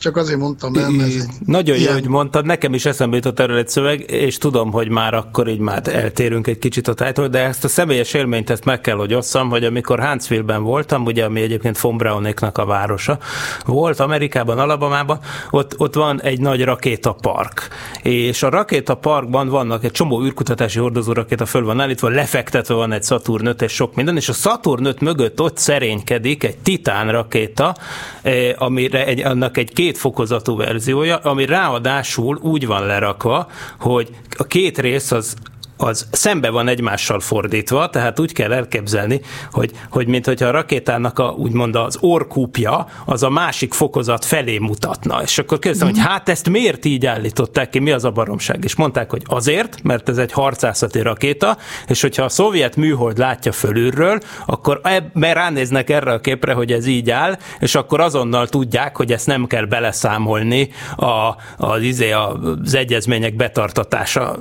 [0.00, 1.88] Csak azért mondtam el, ez Nagyon ilyen...
[1.88, 5.48] jó, hogy mondtad, nekem is eszembe jutott erről egy szöveg, és tudom, hogy már akkor
[5.48, 8.96] így már eltérünk egy kicsit a tájtól, de ezt a személyes élményt ezt meg kell,
[8.96, 13.18] hogy osszam, hogy amikor Huntsville-ben voltam, ugye, ami egyébként von Braunéknak a városa,
[13.64, 15.18] volt Amerikában, Alabamában,
[15.50, 17.68] ott, ott van egy nagy rakétapark,
[18.02, 23.04] és a rakétaparkban vannak egy csomó űrkutatási hordozó rakéta föl van állítva, lefektetve van egy
[23.04, 27.76] Saturn 5 és sok minden, és a Saturn 5 mögött ott szerénykedik egy Titán rakéta,
[28.22, 33.46] eh, amire egy, annak egy két két fokozatú verziója, ami ráadásul úgy van lerakva,
[33.80, 35.34] hogy a két rész az
[35.82, 39.20] az szembe van egymással fordítva, tehát úgy kell elképzelni,
[39.52, 44.58] hogy, hogy mint hogyha a rakétának a, úgymond az orkúpja az a másik fokozat felé
[44.58, 45.22] mutatna.
[45.22, 45.92] És akkor kérdeztem, mm.
[45.92, 48.64] hogy hát ezt miért így állították ki, mi az a baromság?
[48.64, 53.52] És mondták, hogy azért, mert ez egy harcászati rakéta, és hogyha a szovjet műhold látja
[53.52, 54.80] fölülről, akkor
[55.12, 59.26] mert ránéznek erre a képre, hogy ez így áll, és akkor azonnal tudják, hogy ezt
[59.26, 64.38] nem kell beleszámolni a, az, izé, az egyezmények betartatása,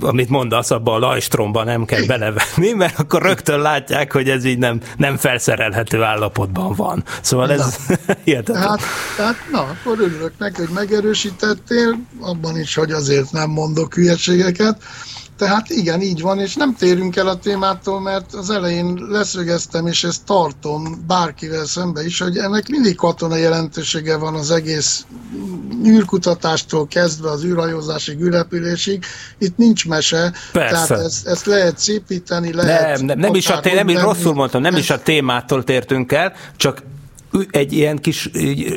[0.00, 4.44] amit mondasz, a abba a lajstromba nem kell belevenni, mert akkor rögtön látják, hogy ez
[4.44, 7.04] így nem, nem felszerelhető állapotban van.
[7.20, 7.76] Szóval ez
[8.24, 8.62] hihetetlen.
[8.62, 8.80] Tehát,
[9.16, 14.82] tehát, na, akkor örülök neki, hogy megerősítettél, abban is, hogy azért nem mondok hülyeségeket.
[15.40, 20.04] Tehát igen, így van, és nem térünk el a témától, mert az elején leszögeztem, és
[20.04, 25.06] ezt tartom bárkivel szembe is, hogy ennek mindig katona jelentősége van az egész
[25.86, 29.04] űrkutatástól kezdve az űrhajózásig, űrrepülésig.
[29.38, 30.86] Itt nincs mese, Persze.
[30.86, 32.96] tehát ezt, ezt lehet szépíteni, lehet...
[32.96, 36.32] Nem, nem, nem is a té- nem, rosszul mondtam, nem is a témától tértünk el,
[36.56, 36.82] csak
[37.50, 38.30] egy ilyen kis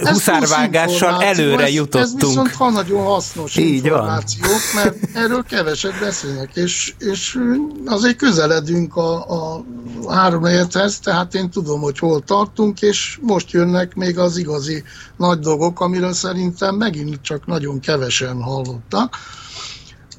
[0.03, 2.21] huszárvágással előre ez, jutottunk.
[2.21, 4.83] Ez viszont van nagyon hasznos Így információk, van.
[4.83, 7.39] mert erről keveset beszélnek, és, és
[7.85, 9.63] azért közeledünk a, a
[10.09, 14.83] három helyethez, tehát én tudom, hogy hol tartunk, és most jönnek még az igazi
[15.17, 19.15] nagy dolgok, amiről szerintem megint csak nagyon kevesen hallottak.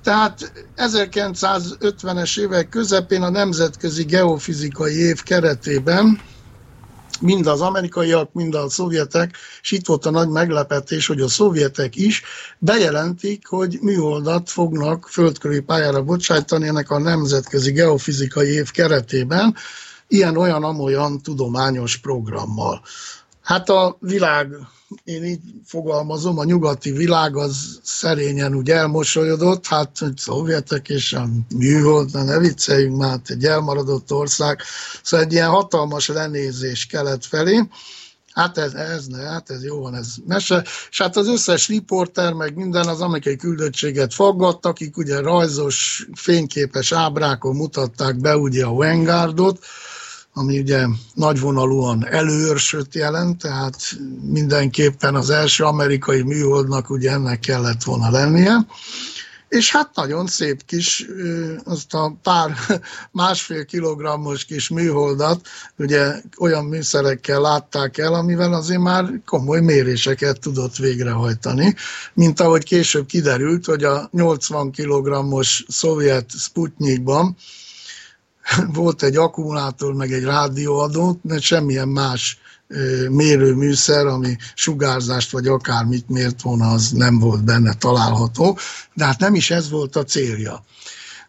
[0.02, 6.20] Tehát 1950-es évek közepén a Nemzetközi Geofizikai Év keretében
[7.20, 11.96] mind az amerikaiak, mind a szovjetek, és itt volt a nagy meglepetés, hogy a szovjetek
[11.96, 12.22] is
[12.58, 19.54] bejelentik, hogy műholdat fognak földkörüli pályára bocsájtani ennek a nemzetközi geofizikai év keretében,
[20.08, 22.82] ilyen-olyan-amolyan tudományos programmal.
[23.42, 24.48] Hát a világ
[25.04, 31.28] én így fogalmazom, a nyugati világ az szerényen úgy elmosolyodott, hát hogy szovjetek és a
[31.56, 34.60] műhold, ne vicceljünk már, hát egy elmaradott ország,
[35.02, 37.68] szóval egy ilyen hatalmas lenézés kelet felé,
[38.34, 40.64] Hát ez, ez ne, hát ez jó van, ez mese.
[40.90, 46.92] És hát az összes riporter, meg minden az amerikai küldöttséget faggadt, akik ugye rajzos, fényképes
[46.92, 49.64] ábrákon mutatták be ugye a Vanguardot,
[50.34, 53.76] ami ugye nagyvonalúan előörsöt jelent, tehát
[54.20, 58.66] mindenképpen az első amerikai műholdnak ugye ennek kellett volna lennie.
[59.48, 61.06] És hát nagyon szép kis,
[61.64, 62.54] azt a pár
[63.10, 70.76] másfél kilogrammos kis műholdat, ugye olyan műszerekkel látták el, amivel azért már komoly méréseket tudott
[70.76, 71.74] végrehajtani,
[72.14, 77.36] mint ahogy később kiderült, hogy a 80 kilogrammos szovjet Sputnikban
[78.72, 82.38] volt egy akkumulátor, meg egy rádióadó, mert semmilyen más
[83.10, 88.58] mérőműszer, ami sugárzást vagy akármit mért volna, az nem volt benne található,
[88.94, 90.64] de hát nem is ez volt a célja.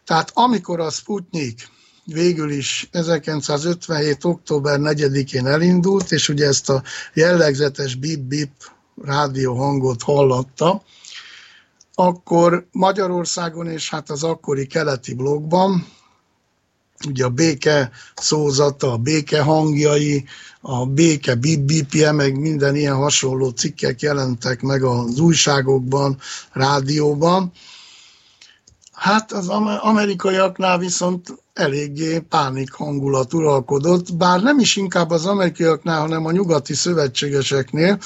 [0.04, 1.68] Tehát amikor a Sputnik
[2.04, 4.24] végül is 1957.
[4.24, 8.50] október 4-én elindult, és ugye ezt a jellegzetes bip-bip
[9.02, 10.82] rádió hangot hallatta,
[11.94, 15.86] akkor Magyarországon és hát az akkori keleti blogban,
[17.08, 20.24] ugye a béke szózata, a béke hangjai,
[20.60, 26.18] a béke bip meg minden ilyen hasonló cikkek jelentek meg az újságokban,
[26.52, 27.52] rádióban.
[28.92, 29.48] Hát az
[29.80, 36.74] amerikaiaknál viszont eléggé pánik hangulat uralkodott, bár nem is inkább az amerikaiaknál, hanem a nyugati
[36.74, 37.98] szövetségeseknél,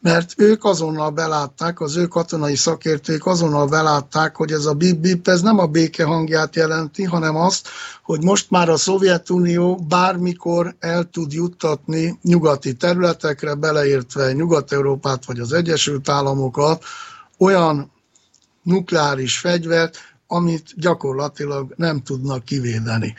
[0.00, 5.40] mert ők azonnal belátták, az ő katonai szakértők azonnal belátták, hogy ez a bip-bip, ez
[5.40, 7.68] nem a béke hangját jelenti, hanem azt,
[8.02, 15.52] hogy most már a Szovjetunió bármikor el tud juttatni nyugati területekre, beleértve Nyugat-Európát vagy az
[15.52, 16.84] Egyesült Államokat,
[17.38, 17.92] olyan
[18.62, 19.96] nukleáris fegyvert,
[20.26, 23.14] amit gyakorlatilag nem tudnak kivédeni.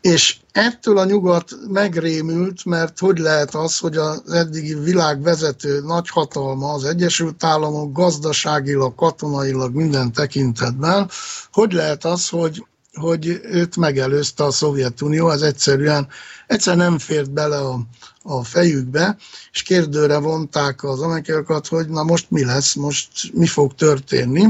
[0.00, 6.84] És ettől a nyugat megrémült, mert hogy lehet az, hogy az eddigi világvezető nagyhatalma, az
[6.84, 11.10] Egyesült Államok gazdaságilag, katonailag minden tekintetben,
[11.52, 16.08] hogy lehet az, hogy, hogy őt megelőzte a Szovjetunió, ez egyszerűen
[16.46, 17.80] egyszer nem fért bele a,
[18.22, 19.16] a fejükbe,
[19.52, 24.46] és kérdőre vonták az amerikaiakat, hogy na most mi lesz, most mi fog történni.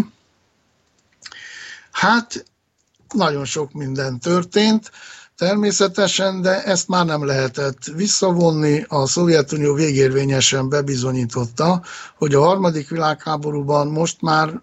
[1.91, 2.45] Hát
[3.15, 4.91] nagyon sok minden történt,
[5.39, 8.85] természetesen, de ezt már nem lehetett visszavonni.
[8.89, 11.83] A Szovjetunió végérvényesen bebizonyította,
[12.17, 14.61] hogy a harmadik világháborúban most már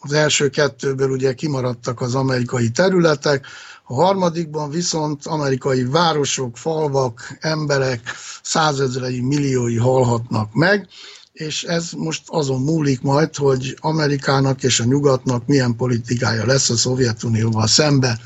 [0.00, 3.46] az első kettőből ugye kimaradtak az amerikai területek,
[3.84, 8.00] a harmadikban viszont amerikai városok, falvak, emberek
[8.42, 10.88] százezrei, milliói halhatnak meg,
[11.32, 16.76] és ez most azon múlik majd, hogy Amerikának és a nyugatnak milyen politikája lesz a
[16.76, 18.18] Szovjetunióval szembe.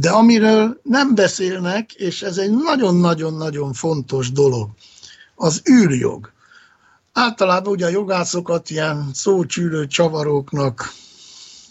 [0.00, 4.68] De amiről nem beszélnek, és ez egy nagyon-nagyon-nagyon fontos dolog,
[5.34, 6.32] az űrjog.
[7.12, 10.92] Általában ugye a jogászokat ilyen szócsűrő csavaróknak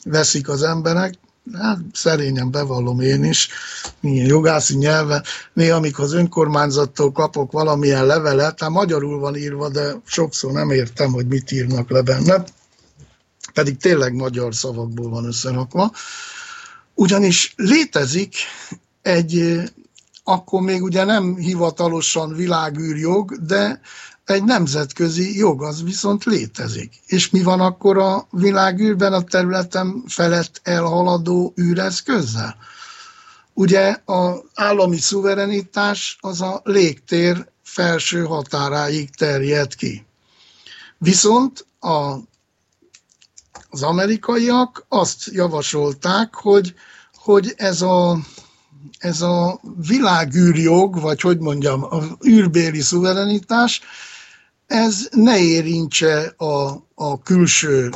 [0.03, 1.13] veszik az emberek,
[1.53, 3.49] hát szerényen bevallom én is,
[3.99, 5.23] milyen jogászi nyelven,
[5.53, 11.11] néha amikor az önkormányzattól kapok valamilyen levelet, hát magyarul van írva, de sokszor nem értem,
[11.11, 12.43] hogy mit írnak le benne,
[13.53, 15.91] pedig tényleg magyar szavakból van összerakva.
[16.95, 18.35] Ugyanis létezik
[19.01, 19.61] egy,
[20.23, 23.81] akkor még ugye nem hivatalosan világűrjog, de
[24.25, 26.93] egy nemzetközi jog az viszont létezik.
[27.05, 32.55] És mi van akkor a világűrben a területen felett elhaladó űreszközzel?
[33.53, 40.05] Ugye az állami szuverenitás az a légtér felső határáig terjed ki.
[40.97, 42.15] Viszont a,
[43.69, 46.73] az amerikaiak azt javasolták, hogy,
[47.25, 48.19] hogy ez a
[48.97, 53.81] ez a világűrjog, vagy hogy mondjam, a űrbéli szuverenitás,
[54.67, 57.91] ez ne érintse a, a külső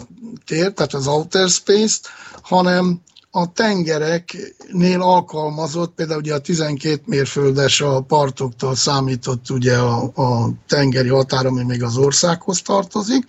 [0.46, 2.08] tér, tehát az outer space-t,
[2.42, 3.02] hanem
[3.32, 11.10] a tengereknél alkalmazott, például ugye a 12 mérföldes a partoktól számított ugye a, a tengeri
[11.10, 13.26] határ, ami még az országhoz tartozik,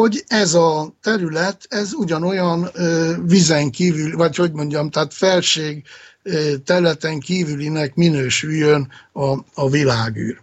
[0.00, 5.82] hogy ez a terület, ez ugyanolyan ö, vizen kívül, vagy hogy mondjam, tehát felség
[6.22, 10.40] ö, területen kívülinek minősüljön a, a világűr.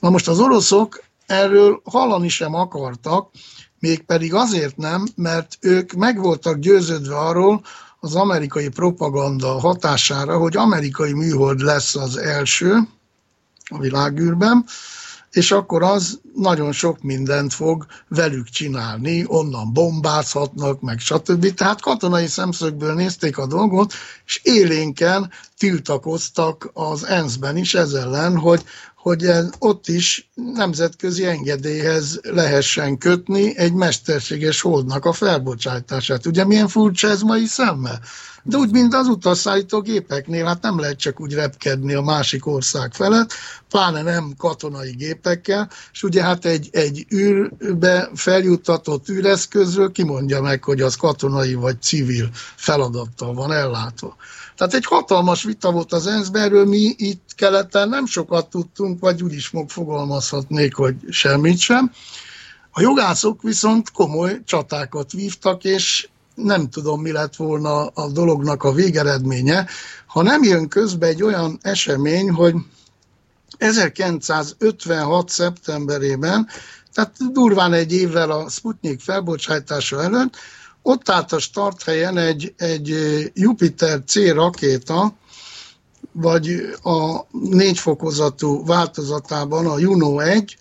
[0.00, 3.30] Na most az oroszok erről hallani sem akartak,
[3.78, 7.62] mégpedig azért nem, mert ők meg voltak győződve arról,
[8.00, 12.78] az amerikai propaganda hatására, hogy amerikai műhold lesz az első
[13.68, 14.64] a világűrben,
[15.34, 21.54] és akkor az nagyon sok mindent fog velük csinálni, onnan bombázhatnak, meg stb.
[21.54, 23.92] Tehát katonai szemszögből nézték a dolgot,
[24.26, 28.64] és élénken tiltakoztak az ENSZ-ben is ez ellen, hogy
[29.04, 36.26] hogy ott is nemzetközi engedélyhez lehessen kötni egy mesterséges holdnak a felbocsátását.
[36.26, 38.00] Ugye milyen furcsa ez mai szemmel?
[38.42, 42.94] De úgy, mint az utasszállító gépeknél, hát nem lehet csak úgy repkedni a másik ország
[42.94, 43.32] felett,
[43.68, 50.80] pláne nem katonai gépekkel, és ugye hát egy, egy űrbe feljuttatott űreszközről kimondja meg, hogy
[50.80, 54.16] az katonai vagy civil feladattal van ellátva.
[54.56, 59.22] Tehát egy hatalmas vita volt az ensz erről mi itt keleten nem sokat tudtunk, vagy
[59.22, 61.92] úgy is fogalmazhatnék, hogy semmit sem.
[62.70, 68.72] A jogászok viszont komoly csatákat vívtak, és nem tudom, mi lett volna a dolognak a
[68.72, 69.66] végeredménye,
[70.06, 72.54] ha nem jön közbe egy olyan esemény, hogy
[73.58, 75.28] 1956.
[75.28, 76.48] szeptemberében,
[76.92, 80.36] tehát durván egy évvel a Sputnik felbocsátása előtt,
[80.86, 82.96] ott állt a starthelyen egy, egy
[83.34, 85.14] Jupiter C rakéta,
[86.12, 90.58] vagy a négy fokozatú változatában a Juno 1,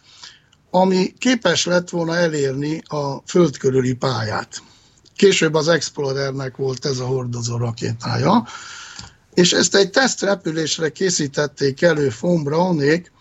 [0.70, 4.64] ami képes lett volna elérni a föld körüli pályát.
[5.16, 8.48] Később az Explorernek volt ez a hordozó rakétája,
[9.34, 13.12] és ezt egy tesztrepülésre készítették elő von Braunék,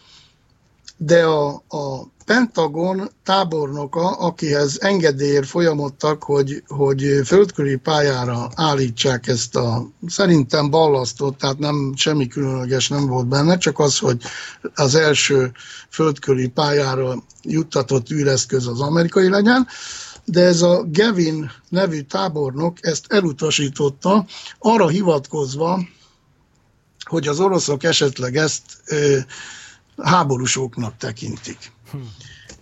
[1.05, 9.91] de a, a Pentagon tábornoka, akihez engedélyért folyamodtak, hogy, hogy földköri pályára állítsák ezt a
[10.07, 14.23] szerintem ballasztot, tehát nem semmi különleges nem volt benne, csak az, hogy
[14.75, 15.53] az első
[15.91, 19.67] földköri pályára juttatott űreszköz az amerikai legyen,
[20.25, 24.27] de ez a Gavin nevű tábornok ezt elutasította,
[24.59, 25.81] arra hivatkozva,
[27.05, 29.19] hogy az oroszok esetleg ezt ö,
[29.97, 31.73] háborúsoknak tekintik.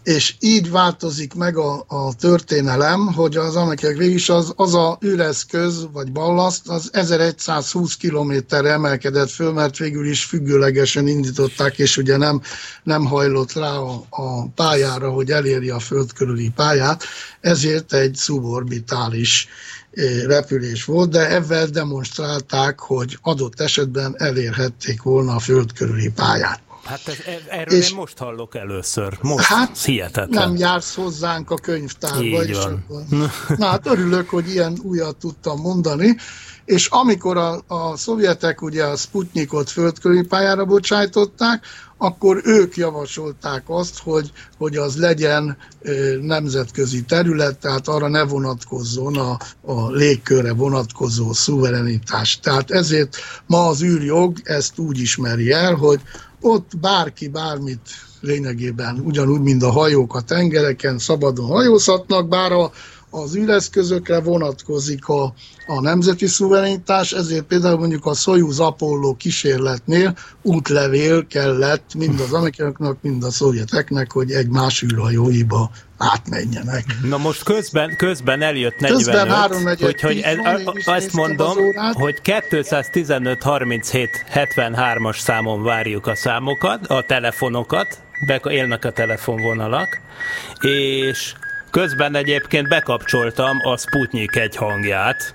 [0.03, 5.89] És így változik meg a, a történelem, hogy az amerikai végig az, az a üreszköz,
[5.93, 12.41] vagy ballaszt, az 1120 kilométerre emelkedett föl, mert végül is függőlegesen indították, és ugye nem,
[12.83, 17.05] nem hajlott rá a, a pályára, hogy elérje a föld körüli pályát,
[17.41, 19.49] ezért egy suborbitális
[19.93, 26.61] eh, repülés volt, de ezzel demonstrálták, hogy adott esetben elérhették volna a föld körüli pályát.
[26.85, 27.17] Hát ez,
[27.49, 29.19] erről és én most hallok először.
[29.23, 30.49] Most hát hihetetlen.
[30.49, 32.45] nem jársz hozzánk a könyvtárba.
[32.45, 32.85] Így van.
[33.57, 36.17] Na hát örülök, hogy ilyen újat tudtam mondani.
[36.65, 41.65] És amikor a, a szovjetek ugye a Sputnikot földköri pályára bocsájtották,
[42.03, 45.57] akkor ők javasolták azt, hogy, hogy az legyen
[46.21, 52.39] nemzetközi terület, tehát arra ne vonatkozzon a, a légkörre vonatkozó szuverenitás.
[52.41, 53.17] Tehát ezért
[53.47, 56.01] ma az űrjog ezt úgy ismeri el, hogy
[56.41, 57.81] ott bárki bármit
[58.21, 62.71] lényegében ugyanúgy, mint a hajók a tengereken szabadon hajózhatnak, bár a,
[63.11, 65.35] az üleszközökre vonatkozik a,
[65.67, 72.99] a nemzeti szuverenitás, ezért például mondjuk a Soyuz Apollo kísérletnél útlevél kellett mind az amerikaiaknak,
[73.03, 75.71] mind a szovjeteknek, hogy egy más űrhajóiba
[76.01, 76.85] átmenjenek.
[77.03, 79.29] Na most közben, közben eljött 45, közben
[79.79, 81.57] hogy, hogy ez, a, azt mondom,
[81.93, 90.01] hogy 215 37 73-as számon várjuk a számokat, a telefonokat, be, élnek a telefonvonalak,
[90.61, 91.35] és
[91.71, 95.35] közben egyébként bekapcsoltam a Sputnik egy hangját,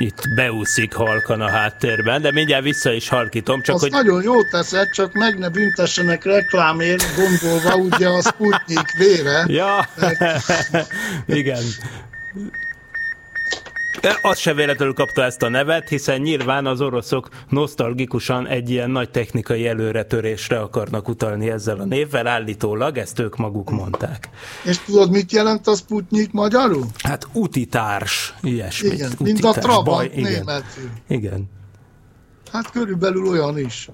[0.00, 3.62] itt beúszik halkan a háttérben, de mindjárt vissza is halkítom.
[3.62, 3.92] Csak Azt hogy...
[3.92, 9.44] nagyon jó teszed, csak meg ne büntessenek reklámért, gondolva ugye a Sputnik vére.
[9.46, 9.88] Ja,
[11.40, 11.62] igen.
[14.22, 19.10] Az se véletlenül kapta ezt a nevet, hiszen nyilván az oroszok nosztalgikusan egy ilyen nagy
[19.10, 24.28] technikai előretörésre akarnak utalni ezzel a névvel, állítólag ezt ők maguk mondták.
[24.64, 26.86] És tudod, mit jelent a Sputnik magyarul?
[27.02, 28.88] Hát utitárs, ilyesmi.
[28.88, 30.90] Igen, mint a Trabant németül.
[31.08, 31.50] Igen.
[32.52, 33.88] Hát körülbelül olyan is.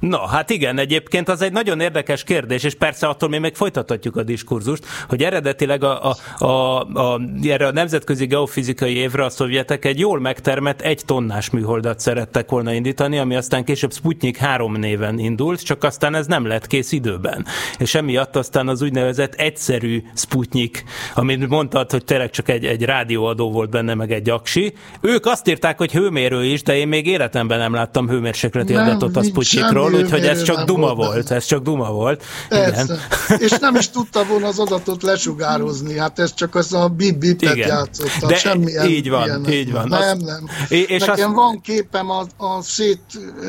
[0.00, 4.16] Na, hát igen, egyébként az egy nagyon érdekes kérdés, és persze attól mi még folytathatjuk
[4.16, 9.84] a diskurzust, hogy eredetileg a, a, a, a, erre a nemzetközi geofizikai évre a szovjetek
[9.84, 15.18] egy jól megtermett egy tonnás műholdat szerettek volna indítani, ami aztán később Sputnik 3 néven
[15.18, 17.46] indult, csak aztán ez nem lett kész időben.
[17.78, 20.84] És emiatt aztán az úgynevezett egyszerű Sputnik,
[21.14, 25.48] amit mondtad, hogy tényleg csak egy, egy rádióadó volt benne, meg egy aksi, ők azt
[25.48, 30.04] írták, hogy hőmérő is, de én még életemben nem láttam hőmérsékleti adatot a Sputnikról, arról,
[30.04, 32.24] úgyhogy ez csak duma volt, volt, ez csak duma volt.
[32.50, 32.90] Igen.
[33.38, 38.26] És nem is tudta volna az adatot lesugározni, hát ez csak az a bip-bipet játszott.
[38.26, 39.88] De semmilyen, így van, ilyen, így van.
[39.88, 40.48] Nem, nem.
[40.68, 41.34] És Nekem azt...
[41.34, 43.00] van képem a, a, szét,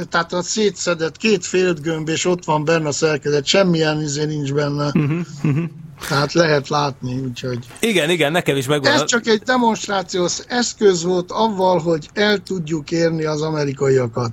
[0.10, 4.86] tehát a szétszedett két félgömb, és ott van benne a szerkezet, semmilyen izé nincs benne.
[4.86, 5.64] Uh-huh, uh-huh.
[6.08, 7.60] Tehát lehet látni, úgyhogy...
[7.80, 8.92] Igen, igen, nekem is megvan.
[8.92, 14.32] Ez csak egy demonstrációs eszköz volt avval, hogy el tudjuk érni az amerikaiakat.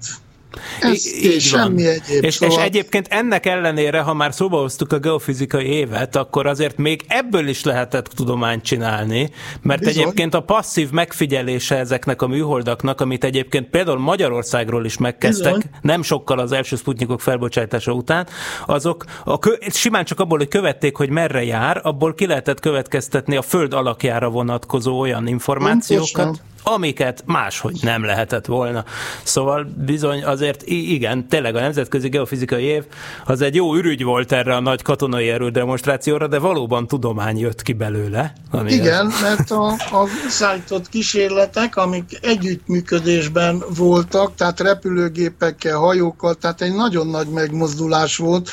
[0.80, 1.92] Ez így semmi van.
[1.92, 2.24] egyéb.
[2.24, 2.58] És, szóval...
[2.58, 7.48] és egyébként ennek ellenére, ha már szóba hoztuk a geofizikai évet, akkor azért még ebből
[7.48, 9.30] is lehetett tudományt csinálni,
[9.62, 10.02] mert Bizony.
[10.02, 15.70] egyébként a passzív megfigyelése ezeknek a műholdaknak, amit egyébként például Magyarországról is megkezdtek, Bizony.
[15.80, 18.26] nem sokkal az első Sputnikok felbocsátása után,
[18.66, 23.36] azok a kö, simán csak abból, hogy követték, hogy merre jár, abból ki lehetett következtetni
[23.36, 28.84] a föld alakjára vonatkozó olyan információkat, Pontosan amiket máshogy nem lehetett volna.
[29.22, 32.84] Szóval bizony azért igen, tényleg a Nemzetközi Geofizikai Év
[33.24, 37.72] az egy jó ürügy volt erre a nagy katonai erődemonstrációra, de valóban tudomány jött ki
[37.72, 38.32] belőle.
[38.66, 39.20] Igen, ez...
[39.20, 47.28] mert a, a szállított kísérletek, amik együttműködésben voltak, tehát repülőgépekkel, hajókkal, tehát egy nagyon nagy
[47.28, 48.50] megmozdulás volt,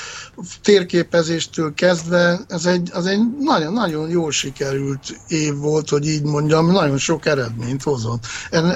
[0.61, 6.71] térképezéstől kezdve, ez egy, az egy nagyon, nagyon jól sikerült év volt, hogy így mondjam,
[6.71, 8.04] nagyon sok eredményt hozott.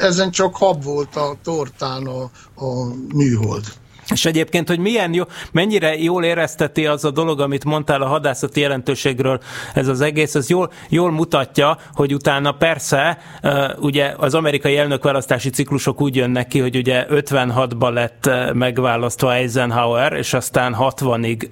[0.01, 2.23] Ezen csak hab volt a tortán a,
[2.53, 3.78] a műhold.
[4.13, 8.59] És egyébként, hogy milyen jó, mennyire jól érezteti az a dolog, amit mondtál a hadászati
[8.59, 9.39] jelentőségről,
[9.73, 13.17] ez az egész, ez jól, jól mutatja, hogy utána persze,
[13.79, 20.33] ugye az amerikai elnökválasztási ciklusok úgy jönnek ki, hogy ugye 56-ban lett megválasztva Eisenhower, és
[20.33, 21.47] aztán 60-ig,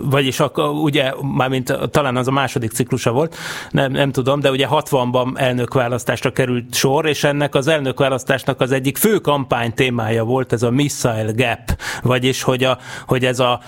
[0.00, 3.36] vagyis akkor ugye, mármint talán az a második ciklusa volt,
[3.70, 8.96] nem, nem tudom, de ugye 60-ban elnökválasztásra került sor, és ennek az elnökválasztásnak az egyik
[8.96, 13.60] fő kampány témája volt ez a Missile Gap, vagyis hogy, a, hogy ez, a,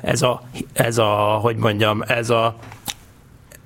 [0.00, 0.42] ez, a,
[0.72, 2.54] ez a, hogy mondjam, ez a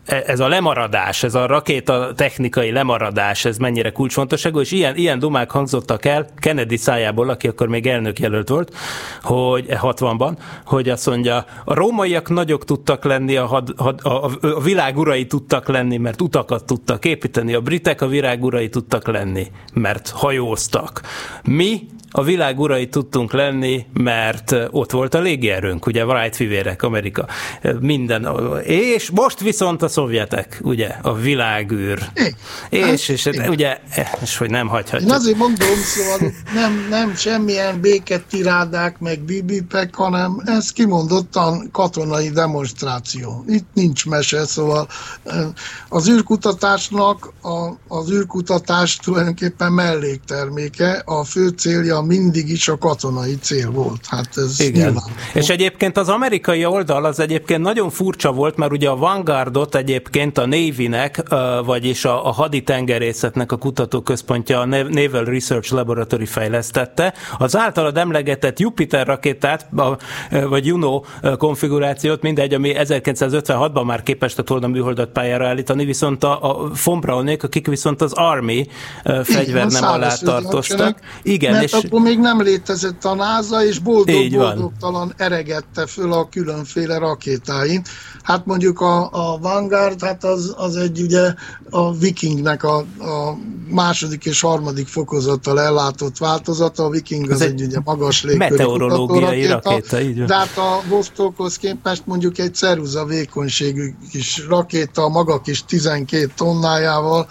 [0.07, 5.51] ez a lemaradás, ez a rakéta technikai lemaradás, ez mennyire kulcsfontosságú, és ilyen, ilyen dumák
[5.51, 8.75] hangzottak el Kennedy szájából, aki akkor még elnök jelölt volt,
[9.23, 14.61] hogy 60-ban, hogy azt mondja, a rómaiak nagyok tudtak lenni, a, had, had, a, a
[14.61, 19.47] világ urai tudtak lenni, mert utakat tudtak építeni, a britek a világ urai tudtak lenni,
[19.73, 21.01] mert hajóztak.
[21.45, 21.87] Mi
[22.17, 27.27] a világ urai tudtunk lenni, mert ott volt a légierőnk, ugye Wright fivérek, Amerika,
[27.81, 28.29] minden.
[28.63, 31.99] És most viszont a szovjetek, ugye, a világűr.
[32.71, 33.79] És, és, és ugye,
[34.23, 35.11] és hogy nem hagyhatjuk.
[35.11, 43.45] Én azért mondom, szóval nem, nem semmilyen béketirádák, meg bibipek, hanem ez kimondottan katonai demonstráció.
[43.49, 44.89] Itt nincs mese, szóval
[45.89, 53.71] az űrkutatásnak a, az űrkutatás tulajdonképpen mellékterméke, a fő célja mindig is a katonai cél
[53.71, 54.07] volt.
[54.07, 54.83] Hát ez Igen.
[54.83, 55.05] Nyilván.
[55.35, 60.39] És egyébként az amerikai oldal az egyébként nagyon furcsa volt, mert ugye a Vanguardot egyébként
[60.39, 61.23] a Navy-nek,
[61.65, 67.15] vagyis a, a haditengerészetnek a kutatóközpontja, a Naval Research Laboratory fejlesztette.
[67.39, 69.69] Az általad emlegetett Jupiter rakétát,
[70.49, 71.03] vagy Juno
[71.39, 77.01] konfigurációt, mindegy, ami 1956-ban már képes lett volna műholdat pályára állítani, viszont a, a von
[77.01, 78.67] Braunék, akik viszont az Army
[79.23, 80.99] fegyver nem alá tartoztak.
[81.23, 81.77] Igen, és...
[81.95, 87.83] akkor még nem létezett a NASA, és boldog-boldogtalan eregette föl a különféle rakétáin.
[88.23, 91.35] Hát mondjuk a, a Vanguard, hát az, az egy ugye
[91.71, 93.39] a Vikingnek a, a
[93.69, 96.85] második és harmadik fokozattal ellátott változata.
[96.85, 100.57] A Viking az Ez egy, egy ugye magas légkörű meteorológiai rakéta, rakéta így de hát
[100.57, 107.27] a Vostokhoz képest mondjuk egy ceruza vékonységű kis rakéta, maga kis 12 tonnájával,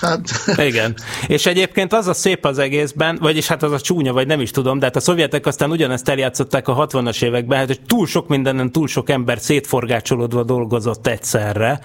[0.00, 0.20] Hát.
[0.56, 0.94] Igen.
[1.26, 4.50] És egyébként az a szép az egészben, vagyis hát az a csúnya, vagy nem is
[4.50, 8.28] tudom, de hát a szovjetek aztán ugyanezt eljátszották a 60-as években, hát hogy túl sok
[8.28, 11.80] mindenen, túl sok ember szétforgácsolódva dolgozott egyszerre,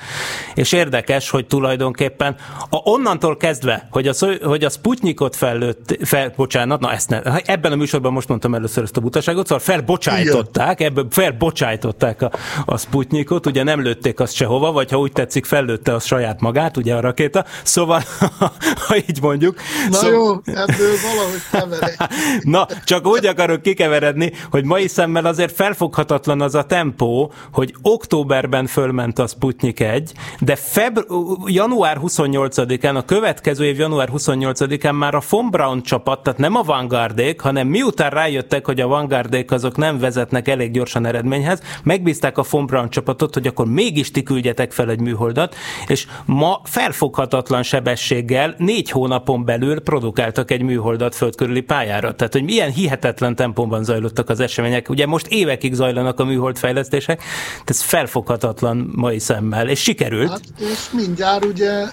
[0.55, 2.35] és érdekes, hogy tulajdonképpen
[2.69, 7.71] a, onnantól kezdve, hogy a, hogy a Sputnikot fellőtt, fel, bocsánat, na ezt ne, ebben
[7.71, 12.31] a műsorban most mondtam először ezt a butaságot, szóval felbocsájtották, ebből felbocsájtották a,
[12.65, 16.77] a Sputnikot, ugye nem lőtték azt sehova, vagy ha úgy tetszik, fellőtte az saját magát,
[16.77, 17.98] ugye a rakéta, szóval
[18.87, 19.55] ha így mondjuk.
[19.89, 20.07] Na szó...
[20.07, 21.97] jó, ebből valahogy keverek.
[22.41, 28.67] Na, csak úgy akarok kikeveredni, hogy mai szemmel azért felfoghatatlan az a tempó, hogy októberben
[28.67, 31.07] fölment a Sputnik 1, de febru-
[31.45, 36.61] január 28-án, a következő év január 28-án már a von Braun csapat, tehát nem a
[36.61, 42.43] Vanguardék, hanem miután rájöttek, hogy a Vanguardék azok nem vezetnek elég gyorsan eredményhez, megbízták a
[42.49, 45.55] von Braun csapatot, hogy akkor mégis ti küldjetek fel egy műholdat,
[45.87, 52.15] és ma felfoghatatlan sebe sebességgel négy hónapon belül produkáltak egy műholdat földkörüli pályára.
[52.15, 54.89] Tehát, hogy milyen hihetetlen tempóban zajlottak az események.
[54.89, 57.17] Ugye most évekig zajlanak a műholdfejlesztések,
[57.51, 60.29] tehát ez felfoghatatlan mai szemmel, és sikerült.
[60.29, 61.85] Hát, és mindjárt ugye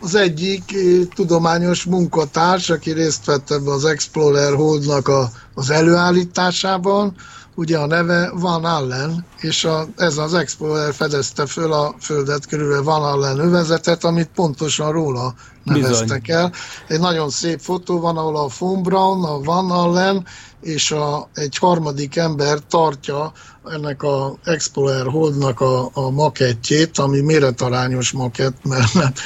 [0.00, 7.14] az egyik eh, tudományos munkatárs, aki részt vett ebbe az Explorer Holdnak a, az előállításában,
[7.54, 12.84] ugye a neve Van Allen, és a, ez az Explorer fedezte föl a Földet körülbelül
[12.84, 15.34] Van Allen övezetet, amit pontosan róla
[15.64, 16.40] neveztek Bizony.
[16.40, 16.52] el.
[16.88, 20.26] Egy nagyon szép fotó van, ahol a Von Braun, a Van Allen
[20.64, 23.32] és a, egy harmadik ember tartja
[23.64, 29.20] ennek a Explorer Holdnak a, a makettjét, ami méretarányos makett, mert, mert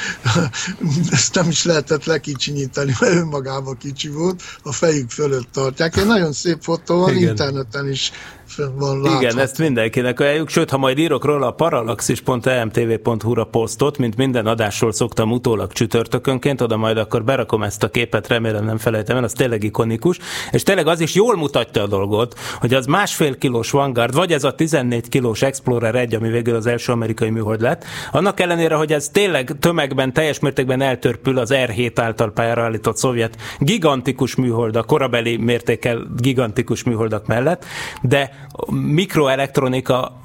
[1.11, 5.97] ezt nem is lehetett lekicsinyíteni, mert önmagában kicsi volt, a fejük fölött tartják.
[5.97, 7.29] Egy nagyon szép fotó van, Igen.
[7.29, 8.13] interneten is
[8.57, 9.21] látható.
[9.21, 14.93] Igen, ezt mindenkinek ajánljuk, sőt, ha majd írok róla a paralaxis.emtv.hu-ra posztot, mint minden adásról
[14.93, 19.33] szoktam utólag csütörtökönként, oda majd akkor berakom ezt a képet, remélem nem felejtem el, az
[19.33, 20.19] tényleg ikonikus,
[20.51, 24.45] és tényleg az is jól mutatja a dolgot, hogy az másfél kilós Vanguard, vagy ez
[24.45, 28.93] a 14 kilós Explorer 1, ami végül az első amerikai műhold lett, annak ellenére, hogy
[28.93, 34.83] ez tényleg tömegben, teljes mértékben eltörpül az R7 által pályára állított szovjet gigantikus műhold, a
[34.83, 37.65] korabeli mértékkel gigantikus műholdak mellett,
[38.03, 38.38] de
[38.71, 40.21] mikroelektronika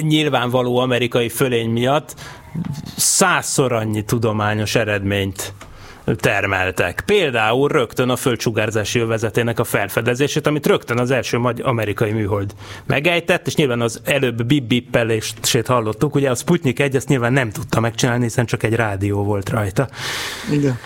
[0.00, 2.14] nyilvánvaló amerikai fölény miatt
[2.96, 5.52] százszor annyi tudományos eredményt
[6.04, 7.02] termeltek.
[7.06, 12.54] Például rögtön a földsugárzási övezetének a felfedezését, amit rögtön az első magyar amerikai műhold
[12.86, 17.80] megejtett, és nyilván az előbb bip-bippelését hallottuk, ugye a Sputnik 1 ezt nyilván nem tudta
[17.80, 19.88] megcsinálni, hiszen csak egy rádió volt rajta.
[20.50, 20.78] Igen.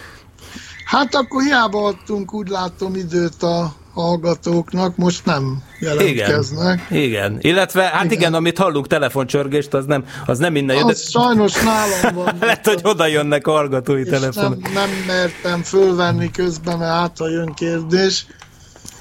[0.85, 3.73] Hát akkor hiába adtunk, úgy látom, időt a
[4.03, 6.87] hallgatóknak, most nem jelentkeznek.
[6.91, 7.39] Igen, igen.
[7.41, 8.19] illetve hát igen.
[8.19, 10.85] igen, amit hallunk telefoncsörgést, az nem, az nem innen jön.
[10.85, 11.21] Az de...
[11.21, 12.37] sajnos nálam van.
[12.41, 14.63] Lehet, hogy oda jönnek hallgatói telefonok.
[14.63, 18.27] Nem, nem mertem fölvenni közben, mert hát, ha jön kérdés.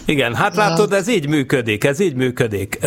[0.07, 2.79] Igen, hát látod, ez így működik, ez így működik.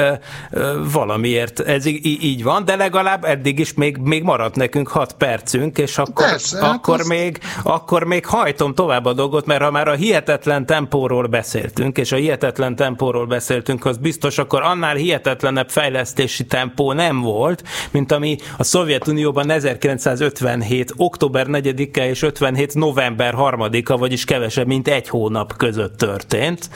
[0.93, 5.79] Valamiért ez így, így van, de legalább eddig is még, még maradt nekünk hat percünk,
[5.79, 9.71] és akkor, Persze, hát akkor, hát még, akkor még hajtom tovább a dolgot, mert ha
[9.71, 15.71] már a hihetetlen tempóról beszéltünk, és a hihetetlen tempóról beszéltünk, az biztos akkor annál hihetetlenebb
[15.71, 20.93] fejlesztési tempó nem volt, mint ami a Szovjetunióban 1957.
[20.97, 22.75] október 4-e és 57.
[22.75, 26.69] november 3-a, vagyis kevesebb, mint egy hónap között történt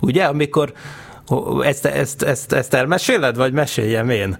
[0.00, 0.72] ugye, amikor
[1.62, 4.38] ezt, ezt, ezt, ezt elmeséled, vagy meséljem én?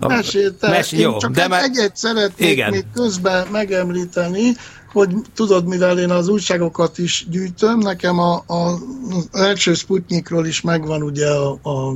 [0.00, 1.62] Meséltem, Mes- jó, csak de már...
[1.62, 2.70] egyet szeretnék igen.
[2.70, 4.56] még közben megemlíteni,
[4.92, 8.78] hogy tudod, mivel én az újságokat is gyűjtöm, nekem a, a,
[9.10, 11.92] az első Sputnikról is megvan ugye a, a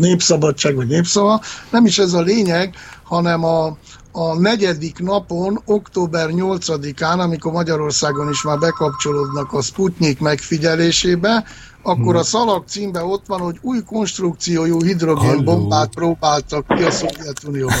[0.00, 1.40] népszabadság, vagy népszava.
[1.70, 3.76] Nem is ez a lényeg, hanem a,
[4.16, 11.44] a negyedik napon, október 8-án, amikor Magyarországon is már bekapcsolódnak a Sputnik megfigyelésébe,
[11.82, 12.22] akkor a hmm.
[12.22, 17.76] szalag címben ott van, hogy új konstrukciójú hidrogénbombát próbáltak ki a Szovjetunióban.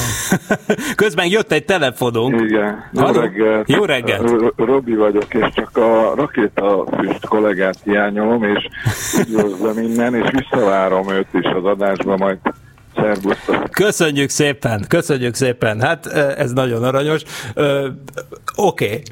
[1.02, 2.40] Közben jött egy telefonunk.
[2.40, 2.90] Igen.
[2.92, 3.20] Jó Halló?
[3.20, 3.68] reggelt.
[3.68, 4.52] Jó reggelt.
[4.56, 8.68] Robi vagyok, és csak a rakétafüst kollégát hiányolom, és
[9.18, 12.38] üdvözlöm innen, és visszavárom őt is az adásba, majd
[12.96, 13.70] Szerbusztok.
[13.70, 15.80] Köszönjük szépen, köszönjük szépen.
[15.80, 17.22] Hát ez nagyon aranyos.
[18.56, 18.84] Oké.
[18.84, 19.02] Okay.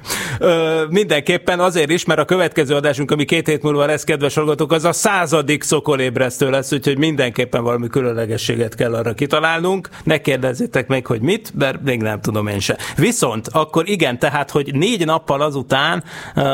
[0.88, 4.84] Mindenképpen azért is, mert a következő adásunk, ami két hét múlva lesz, kedves hallgatók, az
[4.84, 9.88] a századik szokolébresztő lesz, úgyhogy mindenképpen valami különlegességet kell arra kitalálnunk.
[10.04, 12.78] Ne kérdezzétek meg, hogy mit, mert még nem tudom én se.
[12.96, 16.04] Viszont akkor igen, tehát, hogy négy nappal azután,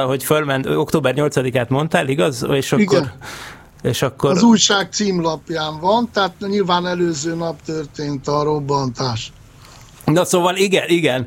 [0.06, 2.46] hogy fölment, október 8-át mondtál, igaz?
[2.52, 2.82] És akkor...
[2.82, 3.12] Igen
[3.82, 4.30] és akkor...
[4.30, 9.32] Az újság címlapján van, tehát nyilván előző nap történt a robbantás.
[10.12, 11.26] Na szóval igen, igen,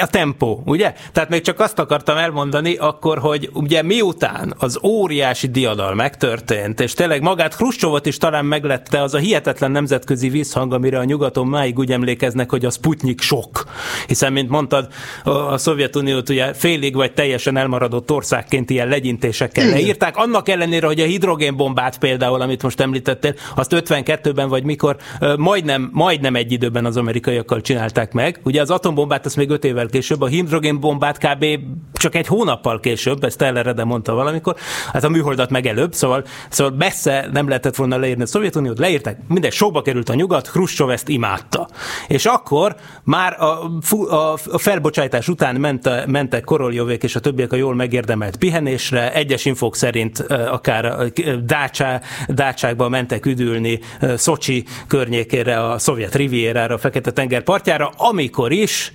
[0.00, 0.94] a tempó, ugye?
[1.12, 6.94] Tehát még csak azt akartam elmondani akkor, hogy ugye miután az óriási diadal megtörtént, és
[6.94, 11.78] tényleg magát Hruscsovot is talán meglette az a hihetetlen nemzetközi visszhang, amire a nyugaton máig
[11.78, 13.64] úgy emlékeznek, hogy a Sputnik sok.
[14.06, 14.88] Hiszen, mint mondtad,
[15.24, 19.76] a Szovjetuniót ugye félig vagy teljesen elmaradott országként ilyen legyintésekkel igen.
[19.76, 20.16] leírták.
[20.16, 24.96] Annak ellenére, hogy a hidrogénbombát például, amit most említettél, azt 52-ben vagy mikor
[25.36, 28.40] majdnem, majdnem egy időben az amerikaiakkal csinálták csinálták meg.
[28.42, 31.44] Ugye az atombombát azt még öt évvel később, a hidrogénbombát kb.
[31.92, 34.56] csak egy hónappal később, ezt Teller mondta valamikor,
[34.92, 39.18] hát a műholdat meg előbb, szóval, szóval messze nem lehetett volna leírni a Szovjetuniót, leírták,
[39.28, 41.68] minden sokba került a nyugat, Khrushchev ezt imádta.
[42.08, 43.70] És akkor már a,
[44.08, 49.44] a, a felbocsátás után ment, mentek Koroljovék és a többiek a jól megérdemelt pihenésre, egyes
[49.44, 51.12] infók szerint akár
[51.44, 53.80] Dácsá, Dácsákba mentek üdülni
[54.16, 58.92] Szocsi környékére, a szovjet rivierára, a Fekete-tenger partjára, útjára, amikor is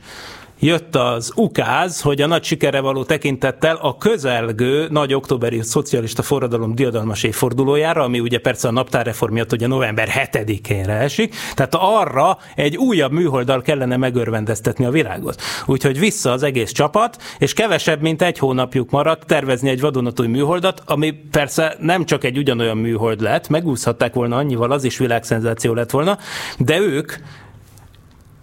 [0.60, 6.76] jött az ukáz, hogy a nagy sikere való tekintettel a közelgő nagy októberi szocialista forradalom
[6.76, 12.78] diadalmas évfordulójára, ami ugye persze a naptárreform miatt ugye november 7-énre esik, tehát arra egy
[12.78, 15.42] újabb műholddal kellene megörvendeztetni a világot.
[15.66, 20.82] Úgyhogy vissza az egész csapat, és kevesebb, mint egy hónapjuk maradt tervezni egy vadonatúj műholdat,
[20.86, 25.92] ami persze nem csak egy ugyanolyan műhold lett, megúszhatták volna annyival, az is világszenzáció lett
[25.92, 26.18] volna,
[26.58, 27.14] de ők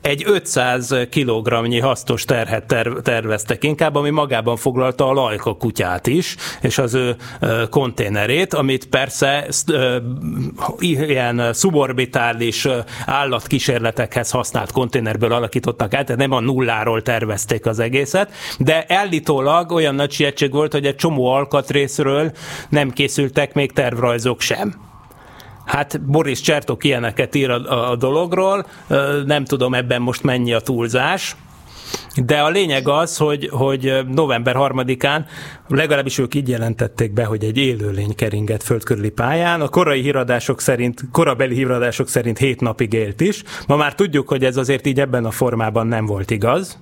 [0.04, 6.36] egy 500 kilogramnyi hasztos terhet ter- terveztek inkább, ami magában foglalta a lajka kutyát is,
[6.60, 7.16] és az ő
[7.70, 9.48] konténerét, amit persze
[10.78, 12.68] ilyen szuborbitális
[13.06, 19.94] állatkísérletekhez használt konténerből alakítottak át, tehát nem a nulláról tervezték az egészet, de állítólag olyan
[19.94, 22.32] nagy sietség volt, hogy egy csomó alkatrészről
[22.68, 24.92] nem készültek még tervrajzok sem.
[25.64, 28.66] Hát Boris Csertok ilyeneket ír a, a dologról,
[29.26, 31.36] nem tudom ebben most mennyi a túlzás,
[32.24, 35.24] de a lényeg az, hogy, hogy november 3-án
[35.68, 39.60] legalábbis ők így jelentették be, hogy egy élőlény keringett földkörüli pályán.
[39.60, 43.42] A korai híradások szerint, korabeli híradások szerint hét napig élt is.
[43.66, 46.78] Ma már tudjuk, hogy ez azért így ebben a formában nem volt igaz.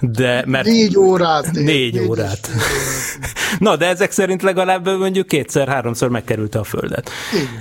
[0.00, 1.52] De, mert négy órát.
[1.52, 2.50] Négy, négy órát.
[3.58, 7.10] Na, de ezek szerint legalább mondjuk kétszer-háromszor megkerülte a Földet.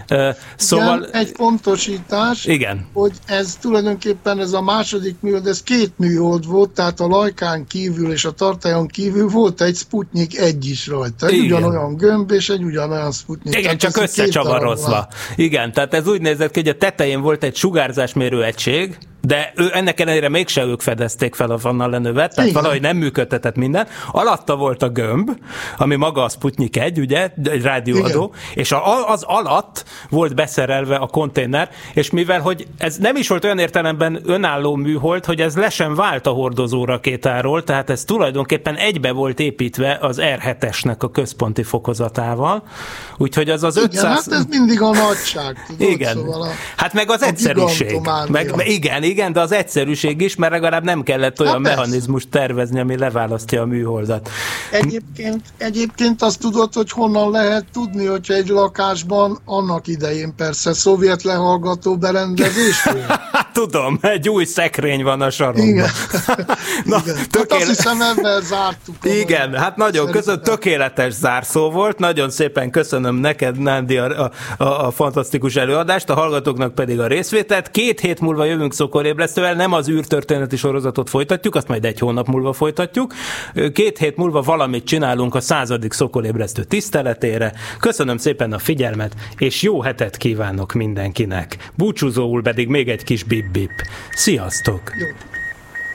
[0.07, 0.35] Igen.
[0.55, 0.97] Szóval...
[0.97, 2.87] Igen, egy pontosítás, igen.
[2.93, 8.11] hogy ez tulajdonképpen ez a második műhold, ez két műhold volt, tehát a Lajkán kívül
[8.11, 11.27] és a Tartályon kívül volt egy Sputnik egy is rajta.
[11.27, 11.45] Egy igen.
[11.45, 13.53] ugyanolyan gömb és egy ugyanolyan Sputnik.
[13.53, 15.07] Igen, tehát csak összecsavarozva.
[15.35, 19.69] Igen, tehát ez úgy nézett ki, hogy a tetején volt egy sugárzásmérő egység, de ő,
[19.73, 22.61] ennek ellenére mégse ők fedezték fel a Vanna lenövet, tehát Igen.
[22.61, 23.87] valahogy nem működtetett minden.
[24.11, 25.31] Alatta volt a gömb,
[25.77, 28.57] ami maga a Sputnik 1, ugye, egy rádióadó, Igen.
[28.63, 33.43] és a, az alatt volt beszerelve a konténer, és mivel, hogy ez nem is volt
[33.43, 38.75] olyan értelemben önálló műhold, hogy ez le sem vált a hordozó rakétáról, tehát ez tulajdonképpen
[38.75, 42.63] egybe volt építve az R7-esnek a központi fokozatával,
[43.17, 44.03] úgyhogy az az igen, 500...
[44.03, 47.99] hát ez mindig a nagyság, tudod, Igen, szóval a, hát meg az egyszerűség.
[48.27, 52.79] Meg, igen, igen, de az egyszerűség is, mert legalább nem kellett olyan hát mechanizmust tervezni,
[52.79, 54.29] ami leválasztja a műholdat.
[54.71, 61.23] Egyébként, egyébként azt tudod, hogy honnan lehet tudni, hogyha egy lakásban annak idején persze szovjet
[61.23, 62.87] lehallgató berendezés
[63.53, 65.67] Tudom, egy új szekrény van a sarokban.
[65.67, 65.89] Igen.
[66.85, 67.15] Na, Igen.
[67.29, 67.59] Tökéle...
[67.59, 68.95] Hát azt hiszem ebben zártuk.
[69.03, 74.91] Igen, hát nagyon köszönöm, tökéletes zárszó volt, nagyon szépen köszönöm neked, Nándi, a, a, a
[74.91, 77.71] fantasztikus előadást, a hallgatóknak pedig a részvételt.
[77.71, 82.53] Két hét múlva jövünk szokorébresztővel, nem az űrtörténeti sorozatot folytatjuk, azt majd egy hónap múlva
[82.53, 83.13] folytatjuk.
[83.73, 87.53] Két hét múlva valamit csinálunk a századik szokorébresztő tiszteletére.
[87.79, 91.71] Köszönöm szépen a figyelmet, és jó hetet kívánok mindenkinek.
[91.75, 93.71] Búcsúzóul pedig még egy kis bip-bip.
[94.11, 94.81] Sziasztok!
[94.99, 95.07] Jó.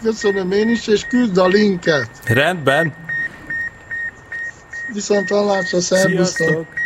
[0.03, 2.09] Köszönöm én is, és küld a linket.
[2.25, 2.95] Rendben.
[4.93, 6.37] Viszont hallásra, szervusztok!
[6.37, 6.84] Sziasztok!